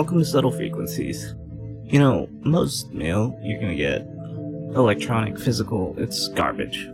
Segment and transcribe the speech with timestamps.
[0.00, 1.34] Welcome to Subtle Frequencies.
[1.84, 4.00] You know, most mail you're gonna get
[4.74, 6.88] electronic, physical, it's garbage.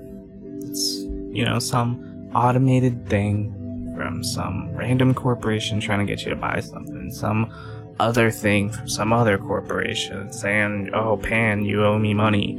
[0.63, 6.37] It's, you know, some automated thing from some random corporation trying to get you to
[6.37, 7.49] buy something, some
[8.01, 12.59] other thing from some other corporation saying, oh, Pan, you owe me money.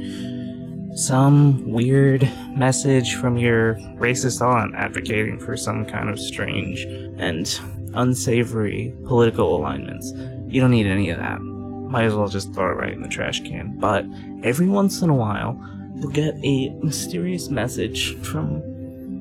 [0.94, 2.22] Some weird
[2.56, 6.84] message from your racist aunt advocating for some kind of strange
[7.18, 7.46] and
[7.94, 10.12] unsavory political alignments.
[10.46, 11.40] You don't need any of that.
[11.40, 13.78] Might as well just throw it right in the trash can.
[13.78, 14.04] But
[14.42, 15.58] every once in a while,
[15.96, 18.62] you'll get a mysterious message from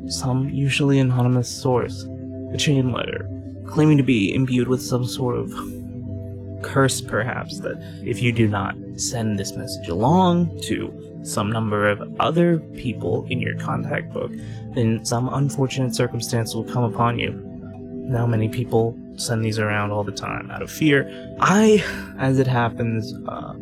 [0.09, 2.05] some usually anonymous source,
[2.53, 3.29] a chain letter,
[3.67, 5.51] claiming to be imbued with some sort of
[6.63, 12.01] curse, perhaps, that if you do not send this message along to some number of
[12.19, 14.31] other people in your contact book,
[14.73, 17.46] then some unfortunate circumstance will come upon you.
[18.07, 21.35] Now, many people send these around all the time out of fear.
[21.41, 21.83] I,
[22.17, 23.53] as it happens, uh,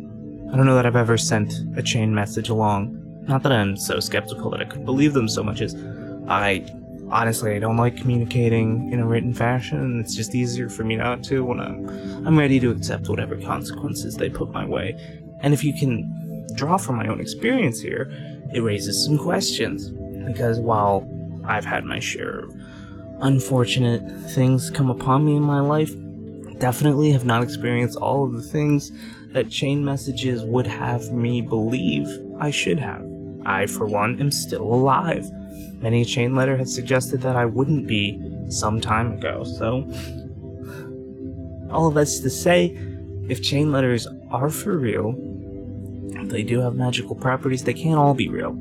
[0.52, 3.02] I don't know that I've ever sent a chain message along.
[3.26, 5.74] Not that I'm so skeptical that I could believe them so much as
[6.28, 6.64] I
[7.10, 10.00] honestly I don't like communicating in a written fashion.
[10.00, 11.88] It's just easier for me not to when I'm
[12.26, 14.96] I'm ready to accept whatever consequences they put my way.
[15.40, 18.10] And if you can draw from my own experience here,
[18.54, 19.90] it raises some questions.
[20.26, 21.08] Because while
[21.44, 22.55] I've had my share of
[23.20, 25.92] unfortunate things come upon me in my life.
[26.58, 28.92] Definitely have not experienced all of the things
[29.32, 32.08] that chain messages would have me believe
[32.40, 33.04] I should have.
[33.44, 35.30] I, for one, am still alive.
[35.80, 39.88] Many a chain letter had suggested that I wouldn't be some time ago, so.
[41.70, 42.76] All of that's to say,
[43.28, 45.14] if chain letters are for real,
[46.28, 48.52] they do have magical properties, they can't all be real.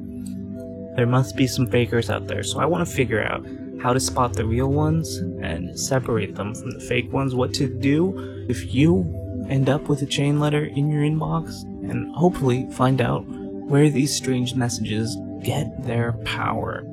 [0.95, 3.45] There must be some fakers out there, so I want to figure out
[3.85, 7.67] how to spot the real ones and separate them from the fake ones, what to
[7.67, 9.05] do if you
[9.47, 14.15] end up with a chain letter in your inbox, and hopefully find out where these
[14.15, 16.83] strange messages get their power.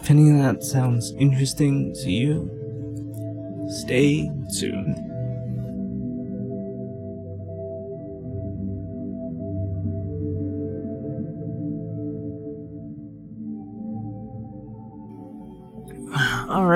[0.00, 2.48] If any of that sounds interesting to you,
[3.68, 4.96] stay tuned.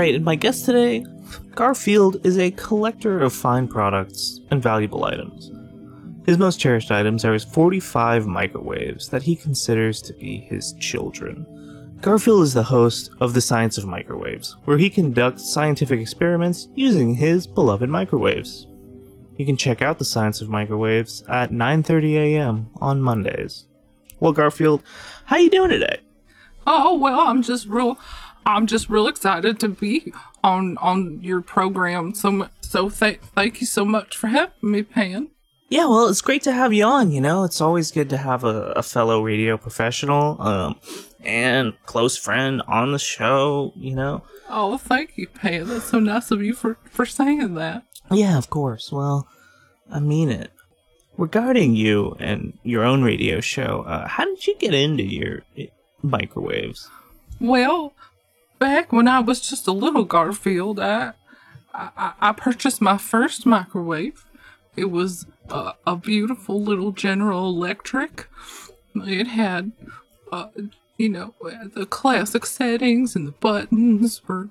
[0.00, 1.04] Alright, and my guest today,
[1.54, 5.52] Garfield, is a collector of fine products and valuable items.
[6.24, 11.44] His most cherished items are his 45 microwaves that he considers to be his children.
[12.00, 17.12] Garfield is the host of The Science of Microwaves, where he conducts scientific experiments using
[17.12, 18.68] his beloved microwaves.
[19.36, 22.70] You can check out The Science of Microwaves at 9:30 a.m.
[22.76, 23.66] on Mondays.
[24.18, 24.82] Well, Garfield,
[25.26, 26.00] how you doing today?
[26.66, 27.98] Oh well, I'm just real.
[28.46, 30.12] I'm just real excited to be
[30.42, 32.14] on on your program.
[32.14, 35.28] So so th- thank you so much for having me, Pan.
[35.68, 37.12] Yeah, well, it's great to have you on.
[37.12, 40.80] You know, it's always good to have a, a fellow radio professional um,
[41.22, 43.72] and close friend on the show.
[43.76, 44.22] You know.
[44.48, 45.68] Oh, thank you, Pan.
[45.68, 47.84] That's so nice of you for for saying that.
[48.10, 48.90] Yeah, of course.
[48.90, 49.28] Well,
[49.90, 50.50] I mean it.
[51.16, 55.66] Regarding you and your own radio show, uh, how did you get into your eh,
[56.02, 56.88] microwaves?
[57.40, 57.92] Well,
[58.60, 61.14] back when I was just a little Garfield, I
[61.74, 64.24] I, I purchased my first microwave.
[64.76, 68.28] It was a, a beautiful little General Electric.
[68.94, 69.72] It had,
[70.32, 70.48] uh,
[70.96, 71.34] you know,
[71.74, 74.50] the classic settings and the buttons were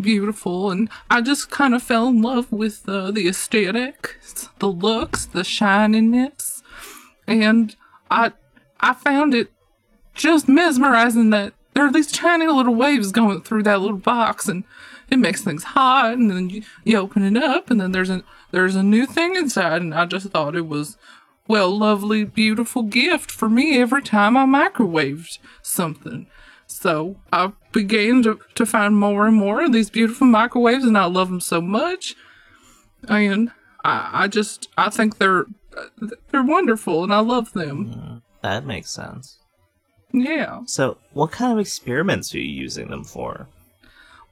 [0.00, 4.16] beautiful, and I just kind of fell in love with uh, the aesthetic,
[4.58, 6.62] the looks, the shininess,
[7.26, 7.74] and
[8.10, 8.32] I
[8.80, 9.50] I found it
[10.14, 14.64] just mesmerizing that there are these tiny little waves going through that little box and
[15.12, 18.24] it makes things hot and then you, you open it up and then there's a
[18.50, 20.96] there's a new thing inside and I just thought it was
[21.46, 26.26] well lovely beautiful gift for me every time I microwaved something.
[26.66, 31.04] So I began to, to find more and more of these beautiful microwaves and I
[31.04, 32.16] love them so much.
[33.08, 33.52] And
[33.84, 35.46] I, I just I think they're
[35.76, 38.22] uh, they're wonderful and I love them.
[38.42, 39.38] That makes sense.
[40.12, 40.60] Yeah.
[40.66, 43.46] So, what kind of experiments are you using them for?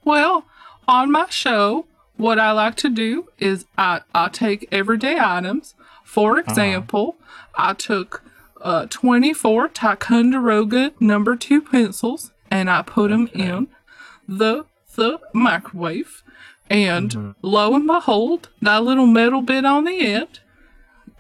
[0.05, 0.47] Well,
[0.89, 1.87] on my show,
[2.17, 5.75] what I like to do is I, I take everyday items.
[6.05, 7.17] For example,
[7.57, 8.23] I took
[8.63, 13.69] uh, 24 Ticonderoga number two pencils and I put them in
[14.27, 14.65] the
[14.95, 16.23] the microwave.
[16.71, 20.41] And lo and behold, that little metal bit on the end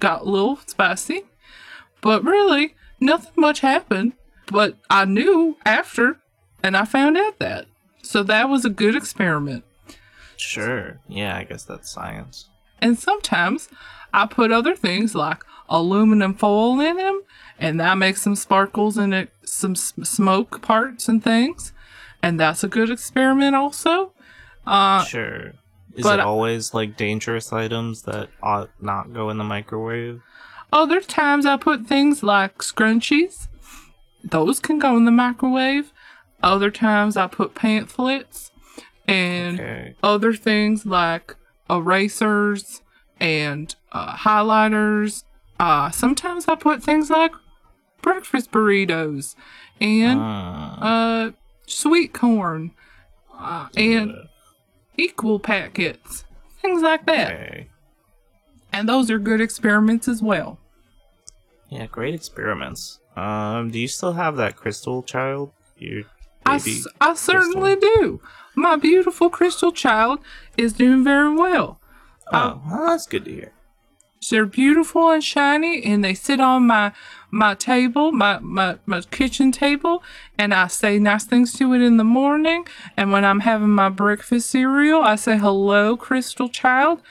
[0.00, 1.24] got a little spicy.
[2.00, 4.14] But really, nothing much happened.
[4.50, 6.18] But I knew after,
[6.62, 7.66] and I found out that.
[8.02, 9.64] So that was a good experiment.
[10.36, 10.98] Sure.
[11.08, 12.48] Yeah, I guess that's science.
[12.80, 13.68] And sometimes
[14.12, 17.22] I put other things like aluminum foil in them,
[17.58, 21.72] and that makes some sparkles and it, some s- smoke parts and things.
[22.22, 24.12] And that's a good experiment, also.
[24.66, 25.52] Uh, sure.
[25.94, 30.20] Is but it always like dangerous items that ought not go in the microwave?
[30.72, 33.48] Other times I put things like scrunchies.
[34.24, 35.92] Those can go in the microwave.
[36.42, 38.50] Other times I put pamphlets
[39.08, 39.94] and Okay.
[40.02, 41.36] other things like
[41.70, 42.82] erasers
[43.20, 45.24] and uh, highlighters.
[45.58, 47.32] Uh, sometimes I put things like
[48.02, 49.34] breakfast burritos
[49.80, 51.30] and Ah, uh,
[51.66, 52.72] sweet corn
[53.38, 54.12] uh, and
[54.96, 56.24] equal packets,
[56.60, 57.32] things like that.
[57.32, 57.68] okay.
[58.72, 60.58] And those are good experiments as well.
[61.70, 63.00] Yeah, great experiments.
[63.16, 65.52] Um, do you still have that crystal child?
[65.78, 66.04] Your
[66.44, 68.20] I, s- I certainly do.
[68.54, 70.20] My beautiful crystal child
[70.56, 71.80] is doing very well.
[72.32, 73.52] oh, well, that's good to hear.
[74.30, 76.92] They're beautiful and shiny, and they sit on my
[77.30, 80.02] my table, my, my my kitchen table,
[80.38, 82.66] and I say nice things to it in the morning.
[82.96, 87.02] And when I'm having my breakfast cereal, I say hello, crystal child,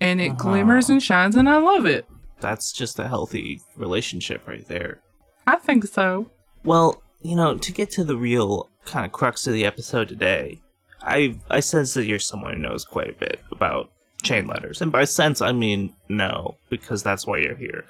[0.00, 2.06] and it glimmers and shines, and I love it.
[2.40, 5.00] That's just a healthy relationship right there.
[5.46, 6.30] I think so.
[6.64, 10.60] Well, you know, to get to the real kind of crux of the episode today,
[11.02, 13.90] I I sense that you're someone who knows quite a bit about
[14.22, 17.84] chain letters, and by sense I mean no, because that's why you're here.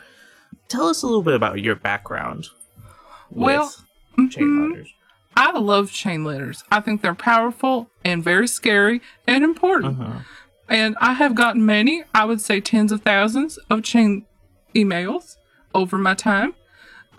[0.68, 2.48] Tell us a little bit about your background
[3.30, 3.72] Well,
[4.16, 4.92] with chain letters.
[5.36, 6.64] I love chain letters.
[6.70, 10.00] I think they're powerful and very scary and important.
[10.00, 10.20] Uh-huh.
[10.68, 14.24] And I have gotten many, I would say tens of thousands of chain
[14.74, 15.36] emails
[15.74, 16.54] over my time.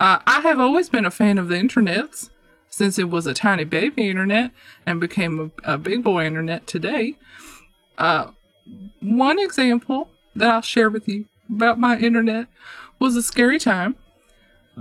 [0.00, 2.30] Uh, I have always been a fan of the internets
[2.70, 4.52] since it was a tiny baby internet
[4.86, 7.16] and became a, a big boy internet today.
[7.96, 8.30] Uh,
[9.00, 12.46] one example that I'll share with you about my internet
[13.00, 13.96] was a scary time.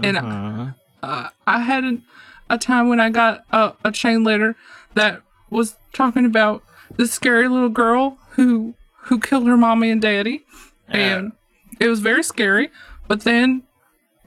[0.04, 0.72] And I- Uh-huh.
[1.02, 2.04] uh, I had an,
[2.50, 4.56] a time when I got a, a chain letter
[4.94, 6.64] that was talking about
[6.98, 10.44] this scary little girl who who killed her mommy and daddy,
[10.90, 11.32] and
[11.80, 12.70] it was very scary.
[13.08, 13.64] But then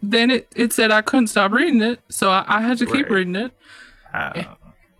[0.02, 3.08] then it, it said I couldn't stop reading it, so I, I had to keep
[3.10, 3.52] reading it.
[4.12, 4.44] Uh,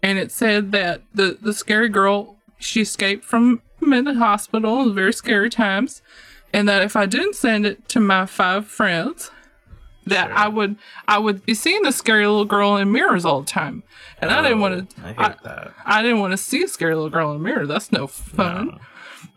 [0.02, 4.80] And it said that the the scary girl she escaped from mental hospital.
[4.80, 6.00] It was very scary times,
[6.52, 9.30] and that if I didn't send it to my five friends,
[10.06, 10.36] that Sure.
[10.38, 10.76] I would
[11.06, 13.82] I would be seeing the scary little girl in mirrors all the time,
[14.20, 15.00] and I didn't want to.
[15.02, 15.74] I hate I, that.
[15.84, 17.66] I didn't want to see a scary little girl in a mirror.
[17.66, 18.78] That's no fun.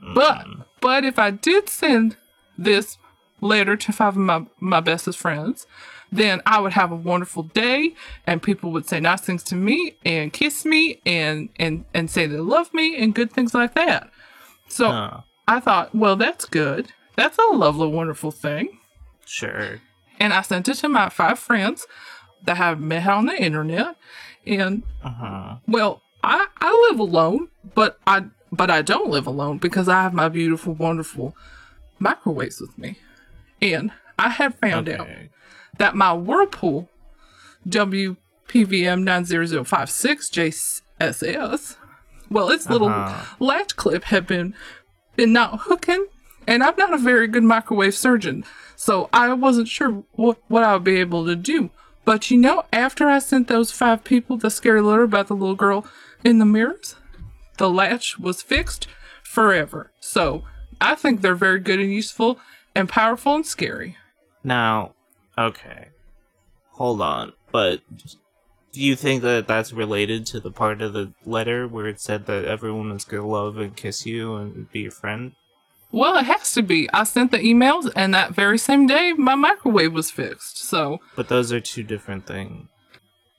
[0.01, 0.13] No.
[0.13, 0.45] But
[0.79, 2.15] but if I did send
[2.57, 2.97] this
[3.43, 5.67] letter to five of my, my bestest friends,
[6.11, 7.93] then I would have a wonderful day
[8.27, 12.27] and people would say nice things to me and kiss me and and, and say
[12.27, 14.09] they love me and good things like that.
[14.67, 15.21] So Huh.
[15.47, 16.91] I thought, well that's good.
[17.15, 18.79] That's a lovely, wonderful thing.
[19.25, 19.81] Sure.
[20.19, 21.85] And I sent it to my five friends
[22.45, 23.95] that have met on the internet.
[24.45, 25.55] And Uh-huh.
[25.67, 30.13] well, I, I live alone, but I but I don't live alone because I have
[30.13, 31.35] my beautiful, wonderful
[31.99, 32.97] microwaves with me.
[33.63, 35.07] And I have found out
[35.77, 36.89] that my Whirlpool
[37.67, 41.77] WPVM 90056 JSS,
[42.29, 43.35] well, its little Uh-huh.
[43.39, 44.53] latch clip had been
[45.15, 46.07] been not hooking,
[46.47, 48.43] and I'm not a very good microwave surgeon,
[48.75, 51.69] so I wasn't sure what what I would be able to do.
[52.03, 55.55] But you know, after I sent those five people the scary letter about the little
[55.55, 55.85] girl
[56.23, 56.95] in the mirrors,
[57.57, 58.87] the latch was fixed
[59.23, 59.91] forever.
[60.01, 60.43] So
[60.81, 62.39] I think they're very good and useful
[62.75, 63.97] and powerful and scary.
[64.43, 64.93] Now,
[65.37, 65.89] okay.
[66.71, 67.33] Hold on.
[67.51, 67.81] But
[68.71, 72.25] do you think that that's related to the part of the letter where it said
[72.25, 75.33] that everyone was going to love and kiss you and be your friend?
[75.91, 76.89] Well, it has to be.
[76.91, 80.57] I sent the emails, and that very same day, my microwave was fixed.
[80.57, 82.67] So, But those are two different things.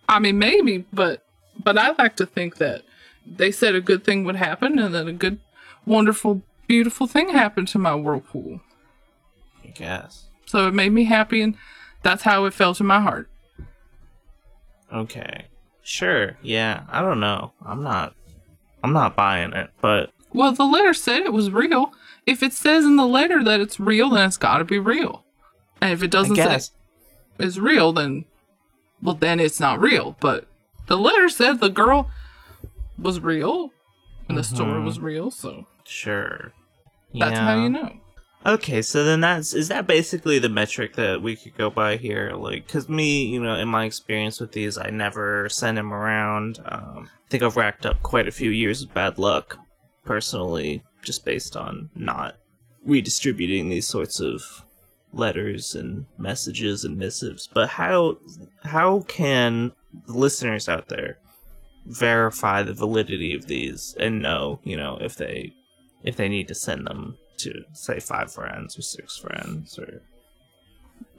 [0.09, 1.25] I mean, maybe, but
[1.61, 2.83] but I like to think that
[3.27, 5.41] they said a good thing would happen, and then a good,
[5.85, 8.61] wonderful, beautiful thing happened to my whirlpool.
[9.75, 10.25] Guess.
[10.47, 11.57] So it made me happy, and
[12.03, 13.29] that's how it felt in my heart.
[14.93, 15.47] Okay.
[15.83, 16.37] Sure.
[16.43, 16.85] Yeah.
[16.89, 17.53] I don't know.
[17.65, 18.15] I'm not.
[18.83, 19.71] I'm not buying it.
[19.81, 21.93] But Well, the letter said it was real.
[22.27, 25.25] If it says in the letter that it's real, then it's got to be real.
[25.81, 26.59] And if it doesn't say
[27.39, 28.25] it's real, then
[29.03, 30.17] well, then it's not real.
[30.21, 30.47] But
[30.87, 32.11] the letter said the girl
[32.99, 33.71] was real,
[34.29, 34.85] and the story Mhm.
[34.85, 35.31] was real.
[35.31, 36.53] So Sure.
[37.13, 38.01] that's how you know.
[38.47, 42.33] Okay, so then that's is that basically the metric that we could go by here?
[42.35, 46.59] Like, cause me, you know, in my experience with these, I never send them around.
[46.67, 49.59] Um, I think I've racked up quite a few years of bad luck,
[50.05, 52.37] personally, just based on not
[52.85, 54.43] redistributing these sorts of
[55.15, 57.47] letters and messages and missives.
[57.47, 58.19] But how
[58.65, 59.73] how can
[60.07, 61.17] the listeners out there
[61.87, 65.55] verify the validity of these and know, you know, if they
[66.03, 70.03] if they need to send them to say five friends or six friends or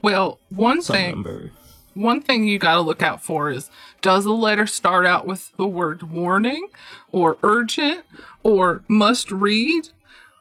[0.02, 1.50] Well, one thing number.
[1.94, 3.70] one thing you got to look out for is
[4.02, 6.68] does the letter start out with the word warning
[7.10, 8.04] or urgent
[8.42, 9.88] or must read?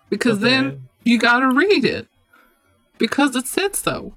[0.09, 0.49] Because Okay.
[0.49, 2.07] then you got to read it
[2.97, 4.15] because it said so.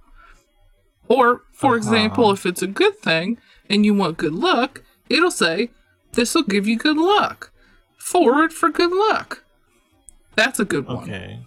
[1.09, 1.77] Or, for Uh-huh.
[1.79, 3.39] example, if it's a good thing
[3.71, 5.71] and you want good luck, it'll say,
[6.13, 7.51] This will give you good luck.
[7.99, 9.45] Forward for good luck.
[10.37, 11.05] That's a good one.
[11.05, 11.41] Okay.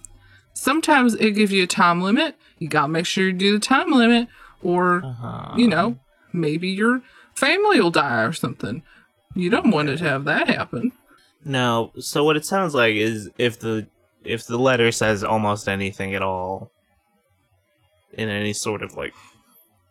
[0.62, 2.36] Sometimes it gives you a time limit.
[2.60, 4.28] You got to make sure you do the time limit,
[4.62, 5.54] or Uh-huh.
[5.58, 5.98] you know,
[6.32, 7.02] maybe your
[7.34, 8.84] family will die or something.
[9.34, 10.92] You don't want to have that happen.
[11.44, 13.88] No, so what it sounds like is if the
[14.24, 16.70] if the letter says almost anything at all
[18.14, 19.16] in any sort of like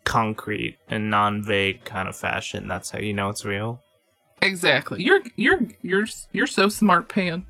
[0.05, 3.81] concrete and non-vague kind of fashion, that's how you know it's real.
[4.41, 5.03] Exactly.
[5.03, 7.45] You're you're you're you're so smart, Pan.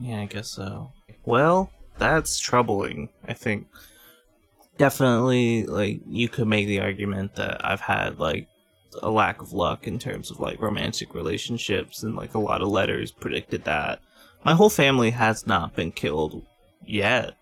[0.00, 0.90] Yeah, I guess so.
[1.24, 1.70] Well,
[2.02, 3.08] that's troubling.
[3.28, 3.66] I think
[4.78, 8.48] definitely like you could make the argument that I've had like
[9.02, 12.68] a lack of luck in terms of like romantic relationships and like a lot of
[12.68, 14.00] letters predicted that.
[14.44, 16.44] My whole family has not been killed
[16.84, 17.34] yet,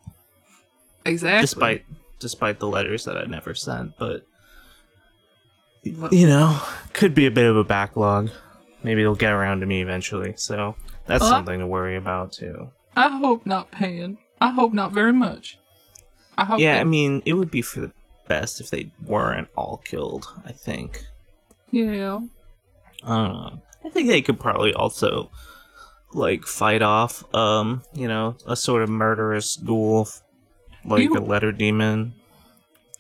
[1.07, 1.40] Exactly.
[1.40, 1.85] despite
[2.19, 4.26] despite the letters that I never sent, but
[5.97, 6.61] Well- you know,
[6.93, 8.29] could be a bit of a backlog.
[8.83, 10.35] Maybe it'll get around to me eventually.
[10.37, 10.76] So
[11.07, 12.71] that's Well, something to worry about too.
[12.97, 14.19] I hope not, Pan.
[14.40, 15.59] I hope not very much.
[16.38, 16.61] I hope.
[16.61, 17.92] Yeah, that- I mean, it would be for the
[18.28, 21.04] best if they weren't all killed, I think.
[21.70, 22.20] yeah.
[23.02, 23.62] I don't know.
[23.85, 25.30] I think they could probably also,
[26.12, 30.06] like, fight off, um, you know, a sort of murderous duel,
[30.85, 32.12] like You- a letter demon.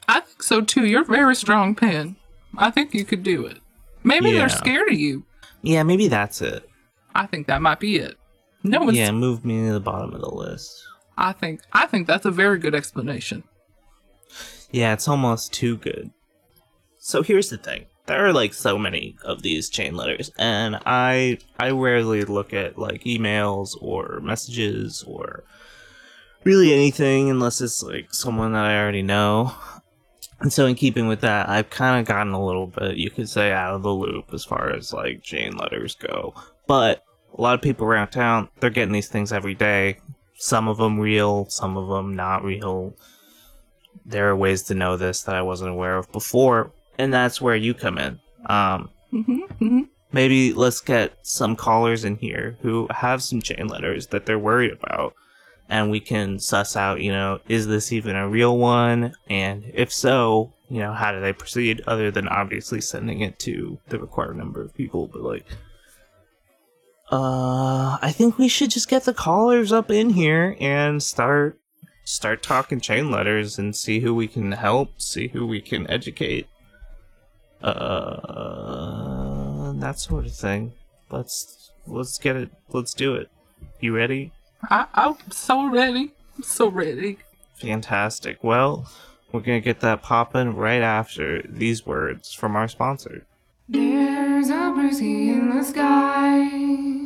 [0.08, 0.86] I think so too.
[0.86, 2.16] You're very strong, Pen.
[2.56, 3.58] I think you could do it.
[4.02, 4.38] Maybe Yeah.
[4.38, 5.24] they're scared of you.
[5.62, 6.68] Yeah, maybe that's it.
[7.14, 8.16] I think that might be it.
[8.64, 8.96] No one's.
[8.96, 10.82] Yeah, move me to the bottom of the list.
[11.20, 11.60] I think.
[11.72, 13.44] I think that's a very good explanation.
[14.70, 16.10] Yeah, it's almost too good.
[16.98, 17.86] So here's the thing.
[18.06, 22.78] There are like so many of these chain letters and I I rarely look at
[22.78, 25.44] like emails or messages or
[26.44, 29.54] really anything unless it's like someone that I already know.
[30.40, 33.28] And so in keeping with that, I've kind of gotten a little bit, you could
[33.28, 36.34] say, out of the loop as far as like chain letters go.
[36.66, 37.04] But
[37.36, 39.98] a lot of people around town, they're getting these things every day.
[40.40, 42.94] Some of them real, some of them not real
[44.04, 47.56] there are ways to know this that I wasn't aware of before, and that's where
[47.56, 48.20] you come in.
[48.46, 49.80] Um, hmm hmm
[50.12, 54.72] maybe let's get some callers in here who have some chain letters that they're worried
[54.72, 55.14] about,
[55.68, 59.14] and we can suss out, you know, is this even a real one?
[59.28, 63.78] And if so, you know, how do they proceed other than obviously sending it to
[63.88, 65.06] the required number of people?
[65.06, 65.46] But like,
[67.10, 71.58] uh, I think we should just get the callers up in here and start
[72.04, 76.46] start talking chain letters and see who we can help, see who we can educate.
[77.62, 80.72] Uh, that sort of thing.
[81.10, 82.50] Let's let's get it.
[82.68, 83.28] Let's do it.
[83.80, 84.32] You ready?
[84.70, 86.12] I, I'm so ready.
[86.36, 87.18] I'm so ready.
[87.56, 88.42] Fantastic.
[88.42, 88.88] Well,
[89.32, 93.26] we're gonna get that popping right after these words from our sponsor.
[93.68, 96.99] There's a brisky in the sky.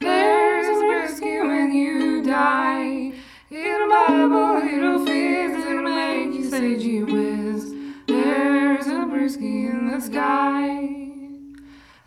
[0.00, 3.12] There's a brisky when you die.
[3.50, 7.74] It'll Bible, it'll fizz, it'll make you say gee whiz.
[8.06, 10.88] There's a brisky in the sky.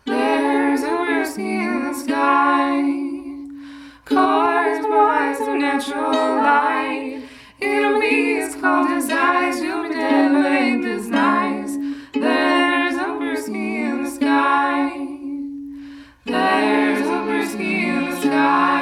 [0.06, 2.82] There's a brisky in the sky.
[4.04, 7.22] Caused by some natural light.
[7.60, 9.60] It'll be as cold as ice.
[9.60, 11.76] You'll be dead, ain't this nice?
[12.14, 14.90] There's a brisky in the sky.
[16.24, 16.91] There's
[18.32, 18.72] sky.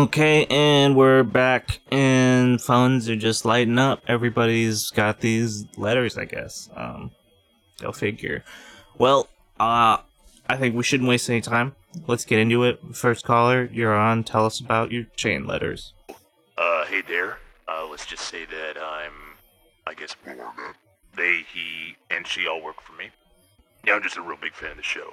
[0.00, 4.02] Okay, and we're back, and phones are just lighting up.
[4.08, 6.70] Everybody's got these letters, I guess.
[6.74, 7.10] Um,
[7.82, 8.42] go figure.
[8.96, 9.28] Well,
[9.60, 9.98] uh,
[10.48, 11.76] I think we shouldn't waste any time.
[12.06, 12.80] Let's get into it.
[12.94, 14.24] First caller, you're on.
[14.24, 15.92] Tell us about your chain letters.
[16.56, 17.36] Uh, hey there.
[17.68, 19.12] Uh, let's just say that I'm,
[19.86, 20.16] I guess,
[21.14, 23.10] they, he, and she all work for me.
[23.86, 25.12] Yeah, I'm just a real big fan of the show.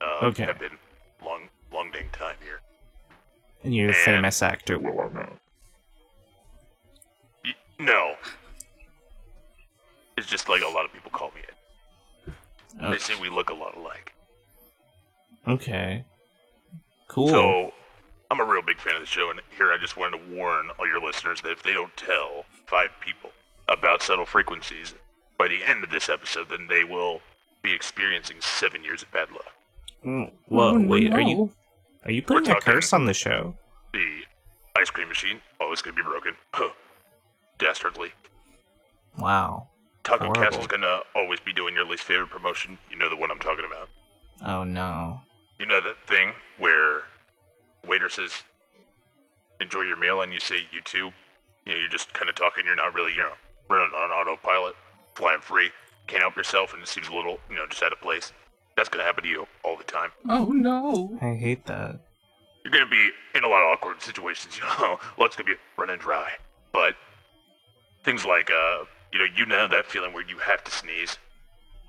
[0.00, 0.46] Uh, Okay.
[0.46, 0.78] I've been
[1.24, 2.60] long, long dang time here.
[3.64, 4.78] And you're a famous actor.
[7.44, 8.14] Y- no.
[10.16, 11.54] It's just like a lot of people call me it.
[12.90, 14.12] They say we look a lot alike.
[15.46, 16.04] okay.
[17.08, 17.28] Cool.
[17.28, 17.72] So,
[18.30, 20.68] I'm a real big fan of the show, and here I just wanted to warn
[20.78, 23.30] all your listeners that if they don't tell five people
[23.68, 24.94] about subtle frequencies
[25.38, 27.22] by the end of this episode, then they will
[27.62, 29.46] be experiencing seven years of bad luck.
[30.04, 31.50] Mm, Whoa, Oh, wait, are you no.
[32.04, 33.54] Are you putting a curse on the show?
[33.92, 34.22] The
[34.76, 36.34] ice cream machine, oh, it's gonna be broken.
[36.52, 36.70] Huh.
[37.58, 38.12] Dastardly.
[39.18, 39.68] Wow.
[40.04, 40.42] Talking Horrible.
[40.42, 42.78] Castle's gonna always be doing your least favorite promotion.
[42.90, 43.88] You know the one I'm talking about.
[44.46, 45.20] Oh no.
[45.58, 47.02] You know that thing where
[47.86, 48.42] waiter says,
[49.60, 51.12] "Enjoy your meal," and you say, "You too."
[51.66, 52.64] You know, you're just kind of talking.
[52.64, 53.34] You're not really, you know,
[53.68, 54.76] running on autopilot,
[55.14, 55.70] flying free.
[56.06, 58.32] Can't help yourself, and it seems a little, you know, just out of place.
[58.78, 60.10] That's gonna happen to you all the time.
[60.28, 61.18] Oh no.
[61.20, 61.98] I hate that.
[62.64, 64.56] You're gonna be in a lot of awkward situations.
[64.62, 66.30] You know, lots gonna be running dry.
[66.72, 66.94] But
[68.04, 71.18] things like, uh, you know, you know that feeling where you have to sneeze,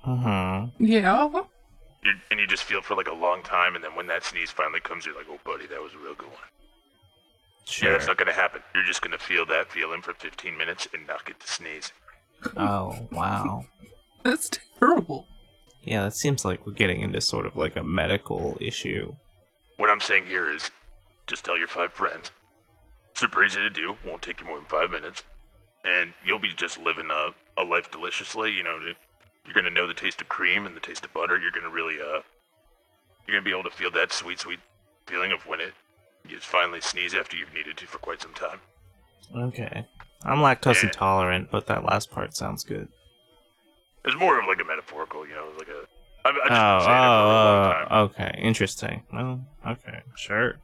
[0.04, 0.84] Mm-hmm.
[0.84, 1.28] Yeah.
[2.02, 4.50] you and you just feel for like a long time, and then when that sneeze
[4.50, 6.38] finally comes, you're like, "Oh, buddy, that was a real good one."
[7.66, 7.92] Yeah, Sure.
[7.92, 8.62] that's not gonna happen.
[8.74, 11.92] You're just gonna feel that feeling for 15 minutes and not get to sneeze.
[12.56, 13.64] Oh wow.
[14.24, 15.28] That's terrible.
[15.82, 19.14] Yeah, that seems like we're getting into sort of like a medical issue.
[19.78, 20.70] What I'm saying here is,
[21.26, 22.30] just tell your five friends.
[23.14, 23.96] Super easy to do.
[24.06, 25.22] Won't take you more than five minutes,
[25.84, 28.52] and you'll be just living a, a life deliciously.
[28.52, 28.78] You know,
[29.46, 31.38] you're gonna know the taste of cream and the taste of butter.
[31.38, 32.20] You're gonna really uh,
[33.26, 34.60] you're gonna be able to feel that sweet, sweet
[35.06, 35.72] feeling of when it
[36.28, 38.60] you just finally sneeze after you've needed to for quite some time.
[39.34, 39.86] Okay.
[40.24, 40.88] I'm lactose Yeah.
[40.88, 42.88] intolerant, but that last part sounds good.
[44.04, 45.84] It's more of like a metaphorical, you know, like a.
[46.26, 47.86] I've, I've Oh, just been saying it for a long time.
[47.90, 48.40] oh, oh, okay.
[48.42, 49.02] Interesting.
[49.12, 50.54] Well, okay, sure.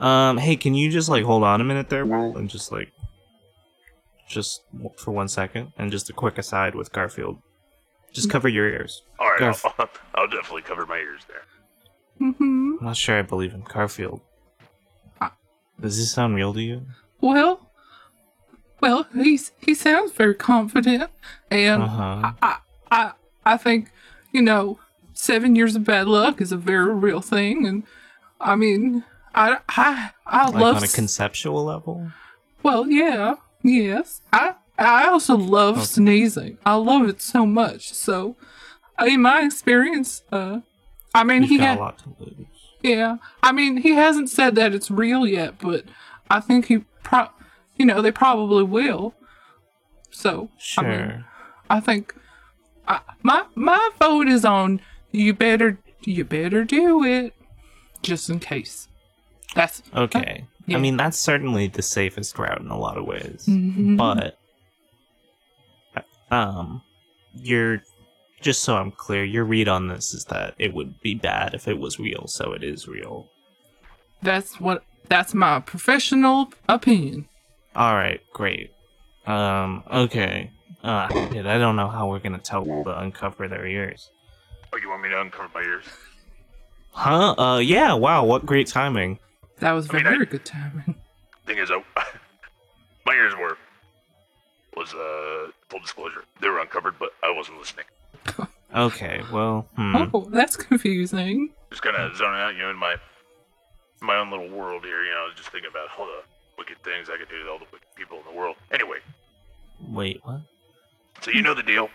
[0.00, 2.92] Um, hey, can you just like hold on a minute there, Will, and just like,
[4.28, 4.62] just
[4.98, 7.38] for one second, and just a quick aside with Garfield.
[8.12, 9.02] Just cover your ears.
[9.18, 11.42] All right, Garf- I'll, I'll definitely cover my ears there.
[12.28, 12.76] Mm-hmm.
[12.80, 14.20] I'm not sure I believe in Garfield.
[15.20, 15.28] Uh,
[15.80, 16.82] Does this sound real to you?
[17.20, 17.67] Well,
[18.80, 21.10] well, he's he sounds very confident,
[21.50, 22.32] and Uh huh.
[22.42, 22.56] I,
[22.90, 23.12] I
[23.44, 23.90] I think
[24.32, 24.78] you know
[25.14, 27.82] seven years of bad luck is a very real thing, and
[28.40, 32.10] I mean I I I Like love on a conceptual level.
[32.62, 35.84] well yeah yes I I also love Okay.
[35.86, 36.58] sneezing.
[36.64, 37.92] I love it so much.
[37.92, 38.36] So
[39.04, 40.60] in my experience, uh,
[41.12, 42.46] I mean You've he got had a lot to lose.
[42.80, 45.84] Yeah, I mean, he hasn't said that it's real yet, but
[46.30, 47.26] I think he pro,
[47.78, 49.14] you know, they probably will.
[50.10, 50.84] So, Sure.
[50.84, 51.24] I mean,
[51.70, 52.14] I think
[52.86, 54.80] I, my my vote is on
[55.12, 57.34] you better you better do it,
[58.02, 58.88] just in case.
[59.54, 60.46] That's Okay.
[60.66, 60.76] Yeah.
[60.76, 63.46] I mean, that's certainly the safest route in a lot of ways.
[63.48, 63.96] Mhm.
[63.96, 64.38] But,
[66.30, 66.82] um,
[67.34, 67.82] you're,
[68.42, 71.66] just so I'm clear, your read on this is that it would be bad if
[71.68, 73.28] it was real, so it is real.
[74.22, 77.28] that's what that's my professional opinion.
[77.78, 78.72] Alright, great.
[79.26, 80.50] Um, okay.
[80.82, 84.10] Uh, shit, I don't know how we're gonna tell people to uncover their ears.
[84.72, 85.84] Oh, you want me to uncover my ears?
[86.92, 87.34] Huh?
[87.38, 89.18] Uh, yeah, wow, what great timing.
[89.60, 90.94] That was I mean, very I- good timing.
[91.46, 91.82] Thing is, I,
[93.06, 93.56] my ears were
[94.76, 96.24] was uh full disclosure.
[96.40, 97.86] They were uncovered, but I wasn't listening.
[98.76, 99.96] Okay, well, hmm.
[100.12, 101.48] Oh, that's confusing.
[101.70, 102.96] Just kind of zoning out, you know, in my
[104.02, 105.02] my own little world here.
[105.04, 106.22] You know, I was just thinking about hold the
[106.58, 108.56] wicked things I could do to all the wicked people in the world.
[108.72, 108.98] Anyway,
[109.80, 110.40] Wait, what?
[111.22, 111.88] so you know the deal.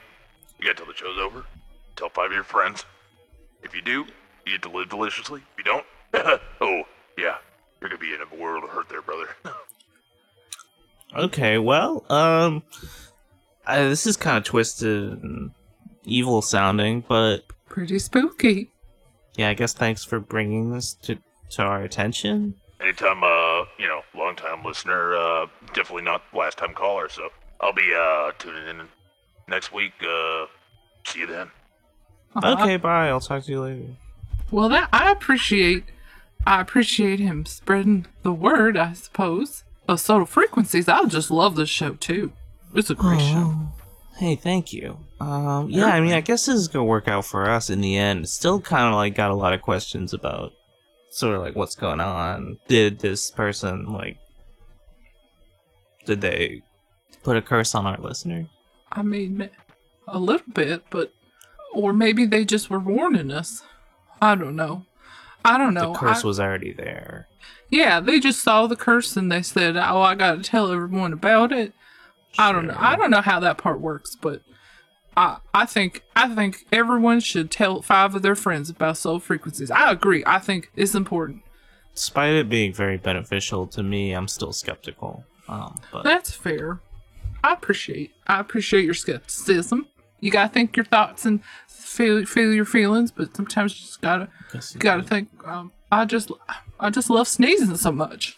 [0.60, 1.45] You gotta tell the show's over.
[1.95, 2.86] Tell five of your friends.
[3.62, 4.06] If you do,
[4.45, 5.41] you get to live deliciously.
[5.58, 5.86] If you don't,
[6.62, 6.84] oh
[7.17, 7.36] yeah,
[7.82, 9.28] you're gonna be in a world of hurt there, brother.
[11.15, 12.63] Okay, well, um,
[13.67, 15.52] I, this is kind of twisted and
[16.06, 18.71] evil sounding, but Pretty spooky.
[19.36, 21.19] yeah, I guess thanks for bringing this to
[21.52, 22.56] to our attention.
[22.84, 27.08] Anytime, uh, you know, long time listener, uh, definitely not last time caller.
[27.10, 27.30] So
[27.62, 28.88] I'll be uh tuning in
[29.48, 29.93] next week.
[30.02, 30.46] Uh,
[31.06, 31.50] see you then.
[32.36, 33.08] Uh, Okay, bye.
[33.10, 33.86] I'll talk to you later.
[34.52, 35.86] Well, that I appreciate.
[36.46, 38.76] I appreciate him spreading the word.
[38.76, 40.89] I suppose of subtle frequencies.
[40.89, 42.34] I just love this show too.
[42.76, 43.54] It's a great show.
[43.56, 43.72] Oh,
[44.17, 45.00] Hey, thank you.
[45.19, 47.96] Um, yeah, I mean, I guess this is gonna work out for us in the
[47.98, 48.28] end.
[48.30, 50.52] Still, kind of like got a lot of questions about
[51.13, 52.58] sort of like what's going on.
[52.67, 54.17] Did this person like?
[56.06, 56.62] Did they
[57.23, 58.47] Put a curse on our listener.
[58.91, 59.49] I mean,
[60.08, 61.13] a little bit, but
[61.73, 63.63] or maybe they just were warning us.
[64.21, 64.86] I don't know.
[65.45, 65.93] I don't know.
[65.93, 67.28] the curse I- was already there.
[67.69, 71.13] yeah, they just saw the curse and they said, "Oh, I got to tell everyone
[71.13, 71.71] about it."
[72.38, 72.76] I don't know.
[72.78, 74.41] I don't know how that part works, but
[75.15, 79.71] I I think I think everyone should tell five of their friends about subtle frequencies.
[79.71, 80.23] I agree.
[80.26, 81.43] I think it's important.
[81.95, 85.26] Despite it being very beneficial to me, I'm still skeptical.
[85.47, 86.80] Um, but That's fair.
[87.43, 88.13] I appreciate.
[88.26, 89.88] I appreciate your skepticism.
[90.19, 94.30] You gotta think your thoughts and feel feel your feelings, but sometimes you just gotta
[94.54, 95.08] you gotta do.
[95.08, 95.30] think.
[95.45, 96.32] Um, I just
[96.80, 98.38] I just love sneezing so much.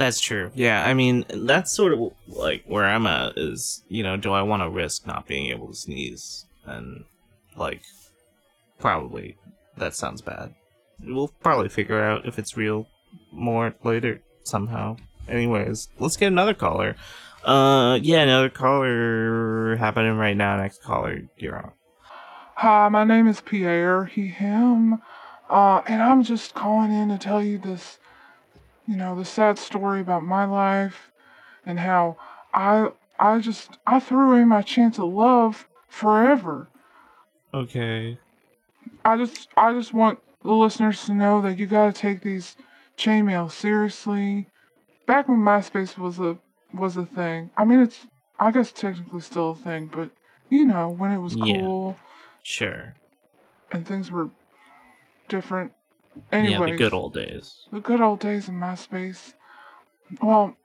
[0.00, 0.50] That's true.
[0.54, 4.40] Yeah, I mean, that's sort of like where I'm at is, you know, do I
[4.40, 6.46] want to risk not being able to sneeze?
[6.64, 7.04] And,
[7.54, 7.82] like,
[8.78, 9.36] probably
[9.76, 10.54] that sounds bad.
[11.04, 12.86] We'll probably figure out if it's real
[13.30, 14.96] more later somehow.
[15.28, 16.96] Anyways, let's get another caller.
[17.44, 20.56] Uh, yeah, another caller happening right now.
[20.56, 21.72] Next caller, you're on.
[22.54, 25.02] Hi, my name is Pierre, he, him,
[25.50, 27.98] uh, and I'm just calling in to tell you this,
[28.90, 31.12] you know, the sad story about my life
[31.64, 32.16] and how
[32.52, 36.68] I, I just, I threw away my chance of love forever.
[37.54, 38.18] Okay.
[39.04, 42.56] I just, I just want the listeners to know that you gotta take these
[42.98, 44.48] chainmails seriously.
[45.06, 46.38] Back when MySpace was a,
[46.74, 47.50] was a thing.
[47.56, 48.08] I mean, it's,
[48.40, 50.10] I guess technically still a thing, but
[50.48, 51.44] you know, when it was Yeah.
[51.60, 51.96] cool.
[52.42, 52.94] Sure.
[53.70, 54.30] and things were
[55.28, 55.72] different.
[56.32, 57.66] Yeah, the good old days.
[57.72, 59.34] the good old days in MySpace.
[60.22, 60.56] Well,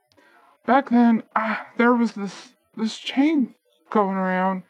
[0.66, 3.54] back then, ah, there was this this chain
[3.90, 4.62] going around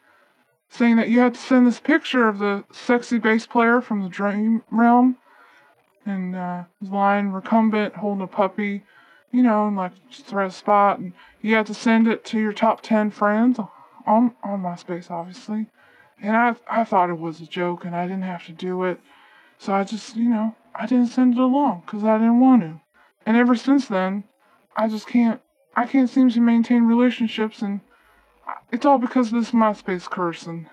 [0.69, 4.09] saying that you had to send this picture of the sexy bass player from the
[4.09, 5.17] Dream Realm,
[6.05, 8.83] and uh, line recumbent holding a puppy,
[9.31, 12.81] you know, and like thread spot, and you had to send it to your top
[12.81, 13.59] ten friends
[14.05, 15.67] on on MySpace, obviously.
[16.21, 18.99] And I I thought it was a joke, and I didn't have to do it.
[19.59, 22.81] So I just, you know, I didn't send it along because I didn't want to.
[23.25, 24.23] And ever since then,
[24.75, 25.41] I just can't,
[25.75, 27.81] I can't seem to maintain relationships, and
[28.71, 30.43] it's all because of this MySpace curse.
[30.45, 30.67] And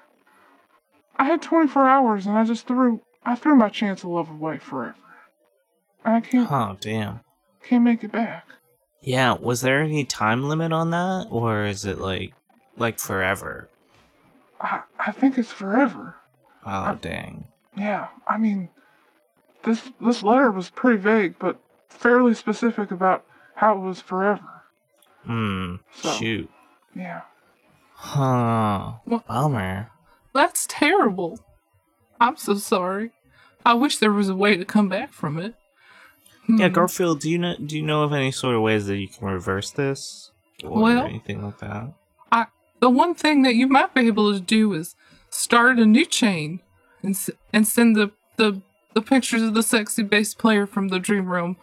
[1.16, 4.58] I had 24 hours, and I just threw, I threw my chance of love away
[4.58, 4.94] forever.
[6.04, 7.20] And I can't, Oh, damn.
[7.62, 8.46] can't make it back.
[9.00, 12.34] Yeah, was there any time limit on that, or is it like,
[12.76, 13.68] like forever?
[14.60, 16.16] I, I think it's forever.
[16.64, 17.46] Oh, dang.
[17.76, 18.68] Yeah, I mean,
[19.64, 23.24] this this letter was pretty vague, but fairly specific about
[23.54, 24.62] how it was forever.
[25.24, 25.76] Hmm.
[25.94, 26.50] So- Shoot.
[26.94, 27.22] Yeah.
[27.94, 28.94] Huh.
[29.04, 29.26] What?
[29.26, 29.90] Bummer.
[30.32, 31.40] That's terrible.
[32.20, 33.10] I'm so sorry.
[33.64, 35.54] I wish there was a way to come back from it.
[36.48, 36.74] Yeah, Hmm.
[36.74, 39.26] Garfield, do you know do you know of any sort of ways that you can
[39.28, 40.30] reverse this,
[40.62, 41.94] or Well- anything like that?
[42.30, 42.46] I,
[42.80, 44.94] the one thing that you might be able to do is
[45.30, 46.60] start a new chain
[47.02, 47.16] and
[47.52, 48.60] and send the, the
[48.94, 51.56] the pictures of the sexy bass player from the dream realm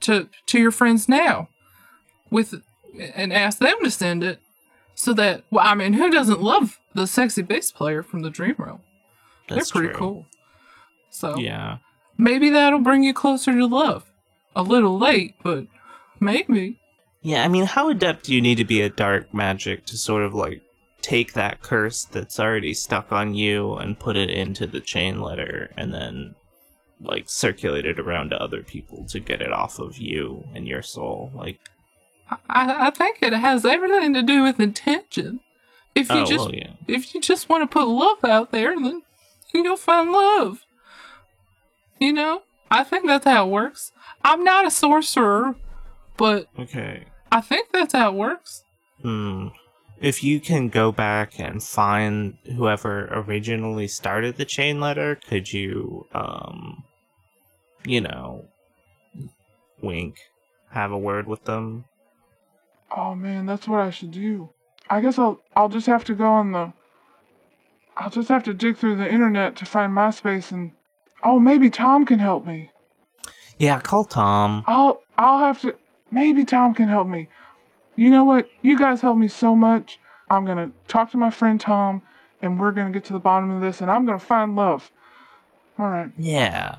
[0.00, 1.48] to to your friends now
[2.30, 2.54] with
[3.14, 4.38] and ask them to send it
[4.94, 8.54] so that well I mean who doesn't love the sexy bass player from the dream
[8.58, 8.80] realm
[9.48, 9.98] That's they're pretty true.
[9.98, 10.26] cool
[11.10, 11.78] so Yeah.
[12.16, 14.04] maybe that'll bring you closer to love
[14.54, 15.66] a little late but
[16.20, 16.78] maybe
[17.22, 20.22] Yeah, I mean, how adept do you need to be at dark magic to sort
[20.22, 20.62] of like
[21.08, 25.72] take that curse that's already stuck on you and put it into the chain letter
[25.74, 26.34] and then
[27.00, 30.82] like circulate it around to other people to get it off of you and your
[30.82, 31.32] soul?
[31.34, 31.58] Like,
[32.50, 35.40] I, I think it has everything to do with intention.
[35.94, 36.72] If you oh, just well, yeah.
[36.86, 39.02] if you just want to put love out there, then
[39.54, 40.66] you'll find love.
[41.98, 43.92] You know, I think that's how it works.
[44.22, 45.56] I'm not a sorcerer,
[46.18, 47.06] but Okay.
[47.32, 48.62] I think that's how it works.
[49.00, 49.48] Hmm.
[50.00, 56.06] If you can go back and find whoever originally started the chain letter, could you,
[56.12, 56.84] um,
[57.84, 58.44] you know,
[59.82, 60.18] wink,
[60.70, 61.84] have a word with them?
[62.96, 64.50] Oh man, that's what I should do.
[64.88, 66.72] I guess I'll I'll just have to go on the
[67.96, 70.72] I'll just have to dig through the internet to find MySpace and
[71.24, 72.70] oh maybe Tom can help me.
[73.58, 74.64] Yeah, call Tom.
[74.66, 75.74] I'll I'll have to
[76.10, 77.28] maybe Tom can help me.
[77.98, 78.48] You know what?
[78.62, 79.98] You guys help me so much.
[80.30, 82.00] I'm gonna talk to my friend Tom
[82.40, 84.92] and we're gonna get to the bottom of this and I'm gonna find love.
[85.80, 86.10] Alright.
[86.16, 86.76] Yeah.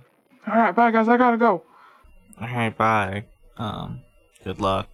[0.48, 1.64] Alright, bye guys, I gotta go.
[2.42, 3.26] Alright, bye.
[3.58, 4.00] Um,
[4.46, 4.88] good luck.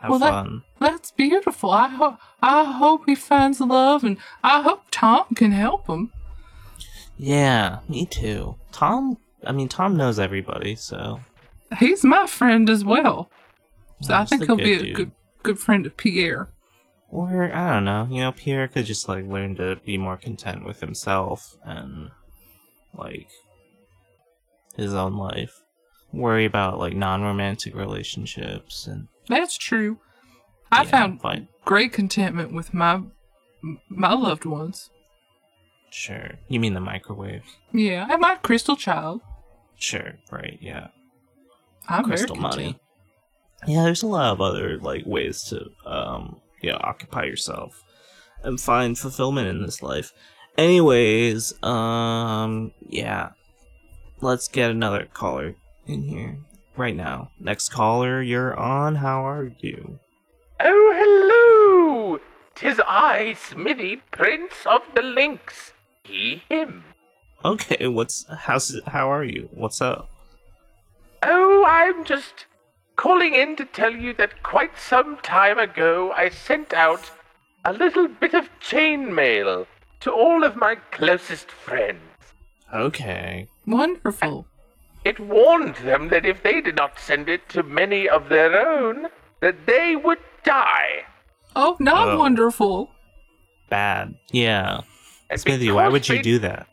[0.00, 0.62] Have Well, that- fun.
[0.78, 1.70] That's beautiful.
[1.72, 6.12] I hope I hope he finds love, and I hope Tom can help him.
[7.16, 8.56] Yeah, me too.
[8.72, 11.20] Tom, I mean, Tom knows everybody, so.
[11.78, 13.30] He's my friend as well,
[14.00, 14.96] so I think a he'll good be a dude.
[14.96, 16.48] good good friend of Pierre.
[17.08, 20.64] Or I don't know, you know, Pierre could just like learn to be more content
[20.64, 22.10] with himself and
[22.96, 23.28] like
[24.76, 25.62] his own life.
[26.12, 29.98] Worry about like non-romantic relationships and That's true.
[30.70, 31.48] I yeah, found fine.
[31.64, 33.02] great contentment with my
[33.90, 34.90] my loved ones.
[35.90, 36.30] Sure.
[36.48, 37.44] You mean the microwave?
[37.72, 39.20] Yeah, and my crystal child.
[39.76, 40.88] Sure, right, yeah.
[41.88, 42.78] I'm Crystal money.
[43.66, 47.82] Yeah, there's a lot of other like ways to um you know, occupy yourself
[48.42, 50.12] and find fulfillment in this life.
[50.58, 53.30] Anyways, um yeah.
[54.20, 56.38] Let's get another caller in here
[56.76, 57.30] right now.
[57.40, 58.96] Next caller, you're on.
[58.96, 59.98] How are you?
[60.60, 62.20] Oh, hello!
[62.54, 65.72] Tis I, Smithy, Prince of the Lynx.
[66.04, 66.84] He, him.
[67.44, 69.48] Okay, what's how's how are you?
[69.52, 70.08] What's up?
[71.24, 72.46] Oh, I'm just
[72.96, 77.10] calling in to tell you that quite some time ago I sent out
[77.64, 79.66] a little bit of chain mail
[80.00, 82.00] to all of my closest friends.
[82.74, 83.46] Okay.
[83.66, 84.46] Wonderful.
[85.04, 89.08] It warned them that if they did not send it to many of their own,
[89.40, 91.04] that they would die.
[91.54, 92.18] Oh, not Oh.
[92.18, 92.90] wonderful.
[93.68, 94.14] Bad.
[94.30, 94.80] Yeah.
[95.30, 96.66] And Smithy, why would you they- do that?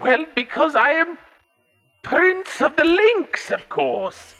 [0.00, 1.18] Well, because I am
[2.02, 4.34] Prince of the Lynx, of course.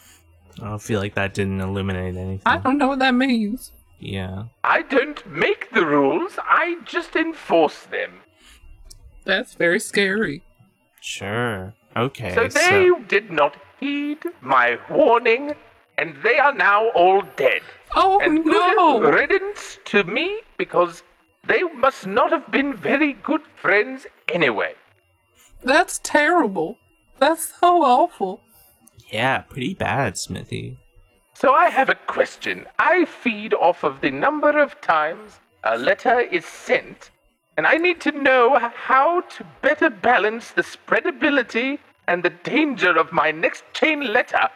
[0.60, 2.42] I don't feel like that didn't illuminate anything.
[2.46, 3.72] I don't know what that means.
[3.98, 4.44] Yeah.
[4.62, 8.20] I don't make the rules, I just enforce them.
[9.24, 10.42] That's very scary.
[11.00, 11.74] Sure.
[11.96, 12.34] Okay.
[12.34, 15.54] so they did not heed my warning,
[15.98, 17.62] and they are now all dead.
[17.94, 19.00] Oh And no!
[19.00, 21.02] good riddance to me, because
[21.46, 24.74] they must not have been very good friends anyway.
[25.62, 26.78] That's terrible.
[27.18, 28.42] That's so awful.
[29.14, 30.76] Yeah, pretty bad, Smithy.
[31.34, 32.66] So I have a question.
[32.80, 37.12] I feed off of the number of times a letter is sent,
[37.56, 43.12] and I need to know how to better balance the spreadability and the danger of
[43.12, 44.48] my next chain letter,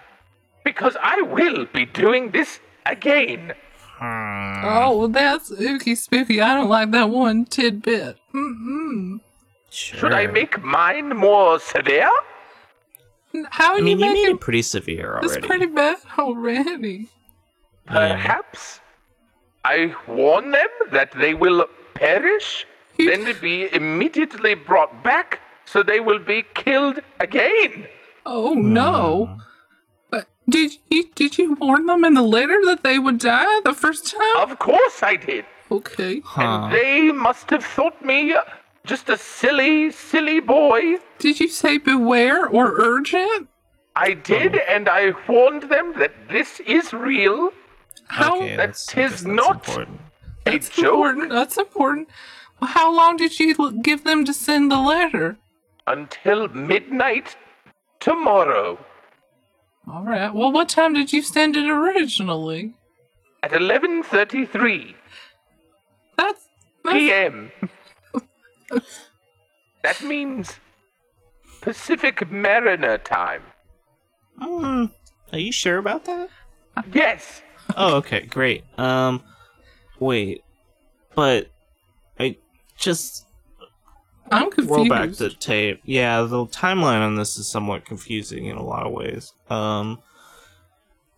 [0.65, 3.55] because I will be doing this again.
[4.01, 4.65] Hmm.
[4.65, 6.41] Oh, well, that's ooky spooky.
[6.41, 8.17] I don't like that one tidbit.
[8.35, 9.21] Mm-mm.
[9.71, 10.01] Sure.
[10.01, 12.11] Should I make mine more severe?
[13.51, 15.27] How are I mean, you you made making it pretty severe already.
[15.27, 15.47] It's already.
[15.47, 17.09] pretty bad already.
[17.87, 18.81] Perhaps
[19.65, 26.01] I warn them that they will perish, You- then be immediately brought back, so they
[26.01, 27.87] will be killed again.
[28.27, 29.27] Oh no!
[29.27, 29.41] Hmm.
[30.11, 33.75] But did you did you warn them in the letter that they would die the
[33.75, 34.37] first time?
[34.37, 35.45] Of course I did.
[35.71, 36.21] Okay.
[36.25, 36.43] Huh.
[36.43, 38.35] And they must have thought me
[38.89, 40.97] just a silly, silly boy.
[41.19, 43.49] Did you say beware or urgent?
[43.95, 47.53] I did, and I warned them that this is real,
[48.07, 48.37] How?
[48.37, 50.01] okay, that that's, I tis that's not- important.
[50.47, 51.31] a That's joke, important.
[51.31, 52.09] That's important.
[52.63, 55.37] How long did you give them to send the letter?
[55.87, 57.35] until midnight
[57.99, 58.79] tomorrow
[59.91, 60.35] All right.
[60.35, 62.75] Well, what time did you send it originally?
[63.43, 64.95] at 11:33
[66.19, 66.43] That's,
[66.85, 67.51] that's p.m.
[69.83, 70.57] that means
[71.61, 73.43] Pacific Mariner time.
[74.39, 74.85] Hmm.
[75.33, 76.29] Are you sure about that?
[76.93, 77.43] Yes.
[77.77, 78.65] Oh, okay, great.
[78.79, 79.23] Um,
[79.99, 80.43] wait,
[81.15, 81.49] but
[82.19, 82.37] I
[82.79, 83.27] just
[84.31, 84.71] I'm confused.
[84.71, 85.81] roll back the tape.
[85.85, 89.33] Yeah, the timeline on this is somewhat confusing in a lot of ways.
[89.51, 89.99] Um,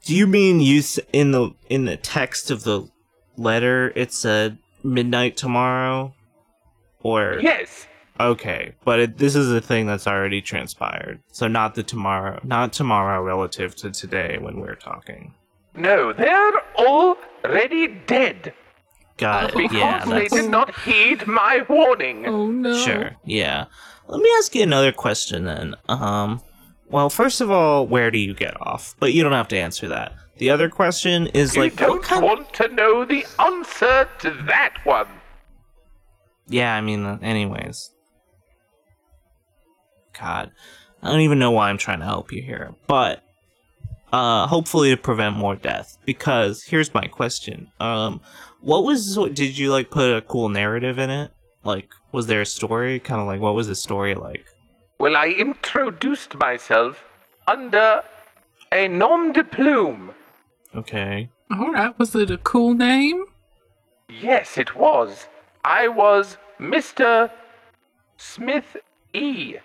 [0.04, 2.88] do you mean you s- in the in the text of the
[3.36, 6.14] letter it said midnight tomorrow,
[7.02, 7.86] or Yes.
[8.18, 8.74] okay?
[8.84, 13.22] But it, this is a thing that's already transpired, so not the tomorrow, not tomorrow
[13.22, 15.34] relative to today when we're talking.
[15.74, 18.52] No, they're already dead
[19.18, 19.56] God, it.
[19.56, 22.26] because yeah, they that's did not heed my warning.
[22.26, 22.74] Oh no.
[22.76, 23.12] Sure.
[23.24, 23.66] Yeah.
[24.08, 25.74] Let me ask you another question then.
[25.88, 26.40] Um
[26.88, 28.96] well, first of all, where do you get off?
[28.98, 30.12] But you don't have to answer that.
[30.38, 34.30] The other question is You like don't what kind want to know the answer to
[34.48, 35.06] that one.
[36.50, 37.90] Yeah, I mean uh, anyways.
[40.18, 40.50] God.
[41.02, 42.74] I don't even know why I'm trying to help you here.
[42.86, 43.22] But
[44.12, 47.68] uh hopefully to prevent more death because here's my question.
[47.78, 48.20] Um
[48.60, 51.30] what was did you like put a cool narrative in it?
[51.62, 52.98] Like was there a story?
[52.98, 54.44] Kind of like what was the story like?
[54.98, 57.04] Well, I introduced myself
[57.46, 58.02] under
[58.72, 60.12] a nom de plume.
[60.74, 61.30] Okay.
[61.50, 61.98] All right.
[61.98, 63.24] Was it a cool name?
[64.08, 65.26] Yes, it was.
[65.64, 67.30] I was Mr.
[68.16, 68.76] Smith
[69.12, 69.56] E.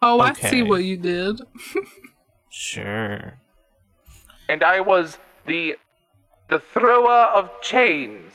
[0.00, 1.40] Oh, I see what you did.
[2.50, 3.34] Sure.
[4.48, 5.76] And I was the
[6.48, 8.32] the thrower of chains.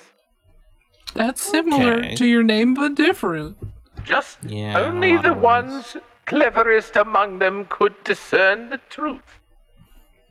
[1.16, 2.16] That's similar Okay.
[2.16, 3.58] to your name, but different.
[4.04, 9.39] Just Yeah, only the ones cleverest among them could discern the truth.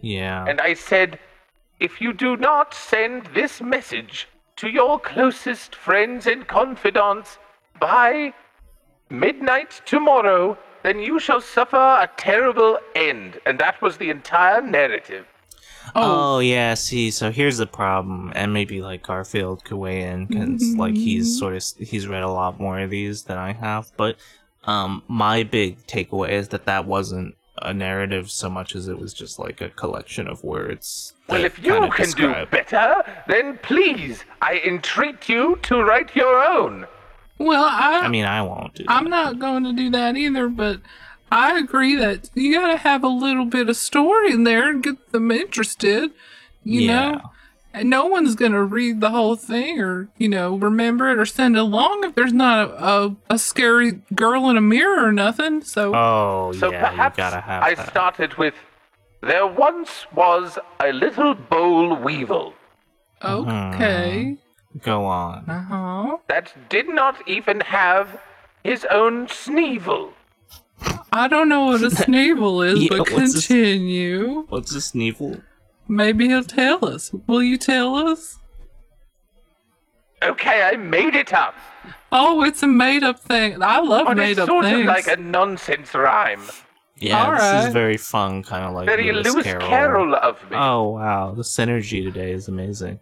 [0.00, 0.44] Yeah.
[0.46, 1.18] And I said,
[1.80, 7.38] if you do not send this message to your closest friends and confidants
[7.80, 8.32] by
[9.10, 13.40] midnight tomorrow, then you shall suffer a terrible end.
[13.46, 15.26] And that was the entire narrative.
[15.94, 20.76] Oh yeah, see, so here's the problem, and maybe like Garfield could weigh in because
[20.76, 23.90] like he's sort of he's read a lot more of these than I have.
[23.96, 24.16] But
[24.64, 27.34] um, my big takeaway is that that wasn't
[27.64, 31.14] a narrative so much as it was just like a collection of words.
[31.28, 36.42] Well, if you can describe- do better, then please, I entreat you to write your
[36.42, 36.86] own.
[37.38, 38.84] Well, I, I mean, I won't do.
[38.88, 39.10] I'm that.
[39.10, 40.80] not going to do that either, but
[41.30, 44.82] I agree that you got to have a little bit of story in there and
[44.82, 46.10] get them interested,
[46.62, 47.10] you Yeah.
[47.12, 47.20] know?
[47.74, 51.24] And no one's going to read the whole thing or, you know, remember it or
[51.24, 55.12] send it along if there's not a, a, a scary girl in a mirror or
[55.12, 55.62] nothing.
[55.62, 57.88] So, Oh So yeah, perhaps you gotta have I that.
[57.88, 58.54] started with
[59.22, 62.54] There once was a little boll weevil
[63.24, 64.36] okay.
[64.82, 65.48] Go on.
[65.48, 66.16] Uh huh.
[66.28, 68.20] that did not even have
[68.64, 70.12] his own sneevel.
[71.12, 74.44] I don't know what a sneevel is, Yeah, but what's this- continue.
[74.48, 75.42] What's a Sneevil?
[75.88, 77.12] Maybe he'll tell us.
[77.26, 78.38] Will you tell us?
[80.22, 81.54] Okay, I made it up.
[82.12, 83.60] Oh, it's a made up thing.
[83.62, 84.80] I love But made it's up sort things.
[84.80, 86.42] of like a nonsense rhyme.
[86.96, 87.66] Yeah, All this right.
[87.66, 89.68] is very fun, kind of like Very Lewis, Lewis Carroll.
[89.68, 90.56] Carroll of me.
[90.56, 93.00] Oh wow, the synergy today is amazing.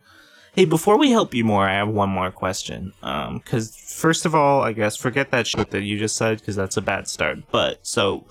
[0.55, 2.93] Hey, before we help you more, I have one more question.
[3.03, 6.57] Um, because first of all, I guess forget that shit that you just said because
[6.57, 7.39] that's a bad start.
[7.53, 8.25] But so,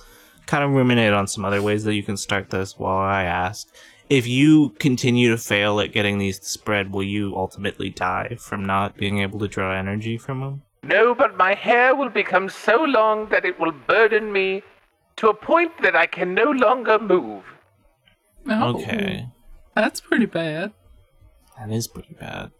[0.48, 3.68] kind of ruminate on some other ways that you can start this while I ask.
[4.10, 8.66] If you continue to fail at getting these to spread, will you ultimately die from
[8.66, 10.62] not being able to draw energy from them?
[10.82, 14.64] No, but my hair will become so long that it will burden me
[15.18, 17.44] to a point that I can no longer move.
[18.50, 19.28] Oh, Okay,
[19.76, 20.72] That's pretty bad.
[21.60, 22.52] that is pretty bad.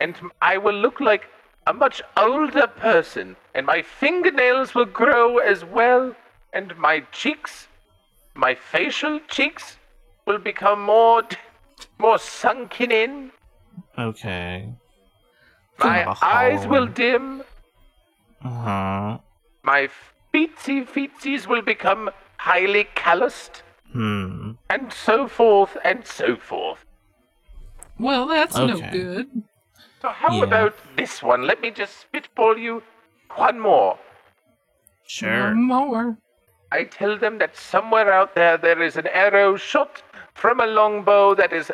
[0.00, 1.24] and I will look like
[1.66, 6.14] a much older person, and my fingernails will grow as well,
[6.52, 7.68] and my cheeks,
[8.34, 9.78] my facial cheeks,
[10.26, 11.22] will become more,
[11.98, 13.30] more sunken in.
[13.98, 14.72] Okay.
[15.78, 17.42] My Kind eyes will dim.
[18.42, 19.18] Uh huh.
[19.62, 19.88] My
[20.32, 24.52] feetsy feetsies will become highly calloused, Hmm.
[24.68, 26.84] and so forth and so forth.
[27.98, 28.90] Well, that's no Okay.
[28.90, 29.42] good.
[30.02, 30.44] So how Yeah.
[30.44, 31.46] about this one?
[31.46, 32.82] Let me just spitball you
[33.36, 33.98] one more.
[35.06, 35.44] Sure.
[35.44, 36.18] One more.
[36.70, 40.02] I tell them that somewhere out there there is an arrow shot
[40.34, 41.70] from a longbow that is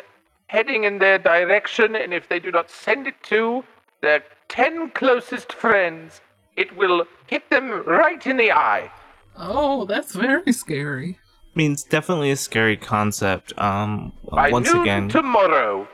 [0.47, 3.63] heading in their direction, and if they do not send it to
[4.01, 6.21] their ten closest friends,
[6.55, 8.91] it will hit them right in the eye.
[9.37, 11.17] Oh, that's very scary.
[11.21, 13.57] I mean, it's definitely a scary concept.
[13.57, 15.87] Um, By once noon again, tomorrow.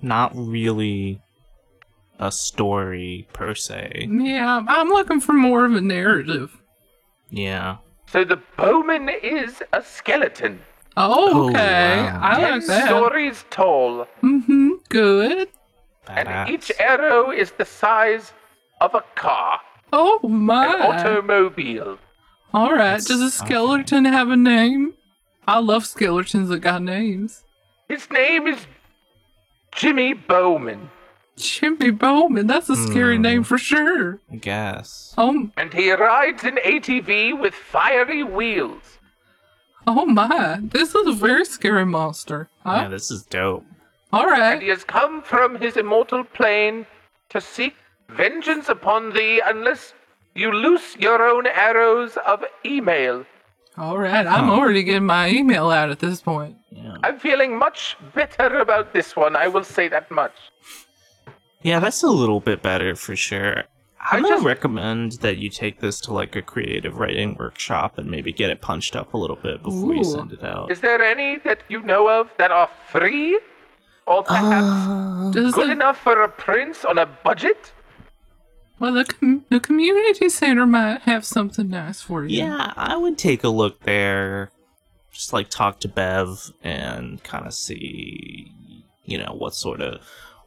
[0.00, 1.20] not really
[2.18, 4.06] a story per se.
[4.10, 6.56] Yeah, I'm looking for more of a narrative.
[7.30, 7.78] Yeah.
[8.06, 10.60] So the bowman is a skeleton,
[10.96, 11.96] Oh, Oh, okay.
[12.02, 12.18] wow.
[12.22, 12.86] I ten like that.
[12.86, 14.70] stories tall, Mm-hmm.
[14.88, 15.48] Good.
[16.08, 18.32] and each arrow is the size
[18.80, 19.60] of a car,
[19.92, 20.66] Oh an my.
[20.66, 21.98] automobile.
[22.54, 22.96] All right.
[23.00, 24.94] Does a That's- skeleton have a name?
[25.48, 27.42] I love skeletons that got names.
[27.88, 28.66] His name is
[29.74, 30.90] Jimmy Bowman.
[31.36, 32.46] Jimmy Bowman.
[32.46, 33.22] That's a scary Hmm.
[33.22, 34.20] name for sure.
[34.30, 35.14] I guess.
[35.16, 38.98] Oh, And he rides an ATV with fiery wheels.
[39.86, 40.58] Oh my.
[40.62, 42.48] This is a very scary monster.
[42.64, 43.64] Yeah, this is dope.
[44.12, 44.54] All right.
[44.54, 46.86] And he has come from his immortal plane
[47.30, 47.74] to seek
[48.10, 49.94] vengeance upon thee unless
[50.34, 53.24] you loose your own arrows of email.
[53.78, 54.26] All right.
[54.26, 56.56] I'm already getting my email out at this point.
[56.70, 56.96] Yeah.
[57.02, 60.34] I'm feeling much better about this one, I will say that much.
[61.62, 63.64] Yeah, that's a little bit better for sure.
[64.10, 68.10] I'm I just- recommend that you take this to like a creative writing workshop and
[68.10, 69.96] maybe get it punched up a little bit before Ooh.
[69.96, 70.70] you send it out.
[70.72, 73.38] Is there any that you know of that are free?
[74.06, 77.72] Or perhaps uh, Does good the, enough for a prince on a budget?
[78.80, 82.38] well, the, com- the community center might have something nice for you.
[82.38, 84.50] Yeah, I would take a look there.
[85.12, 88.50] Just like talk to Bev and kind of see,
[89.04, 90.00] you know, what sort of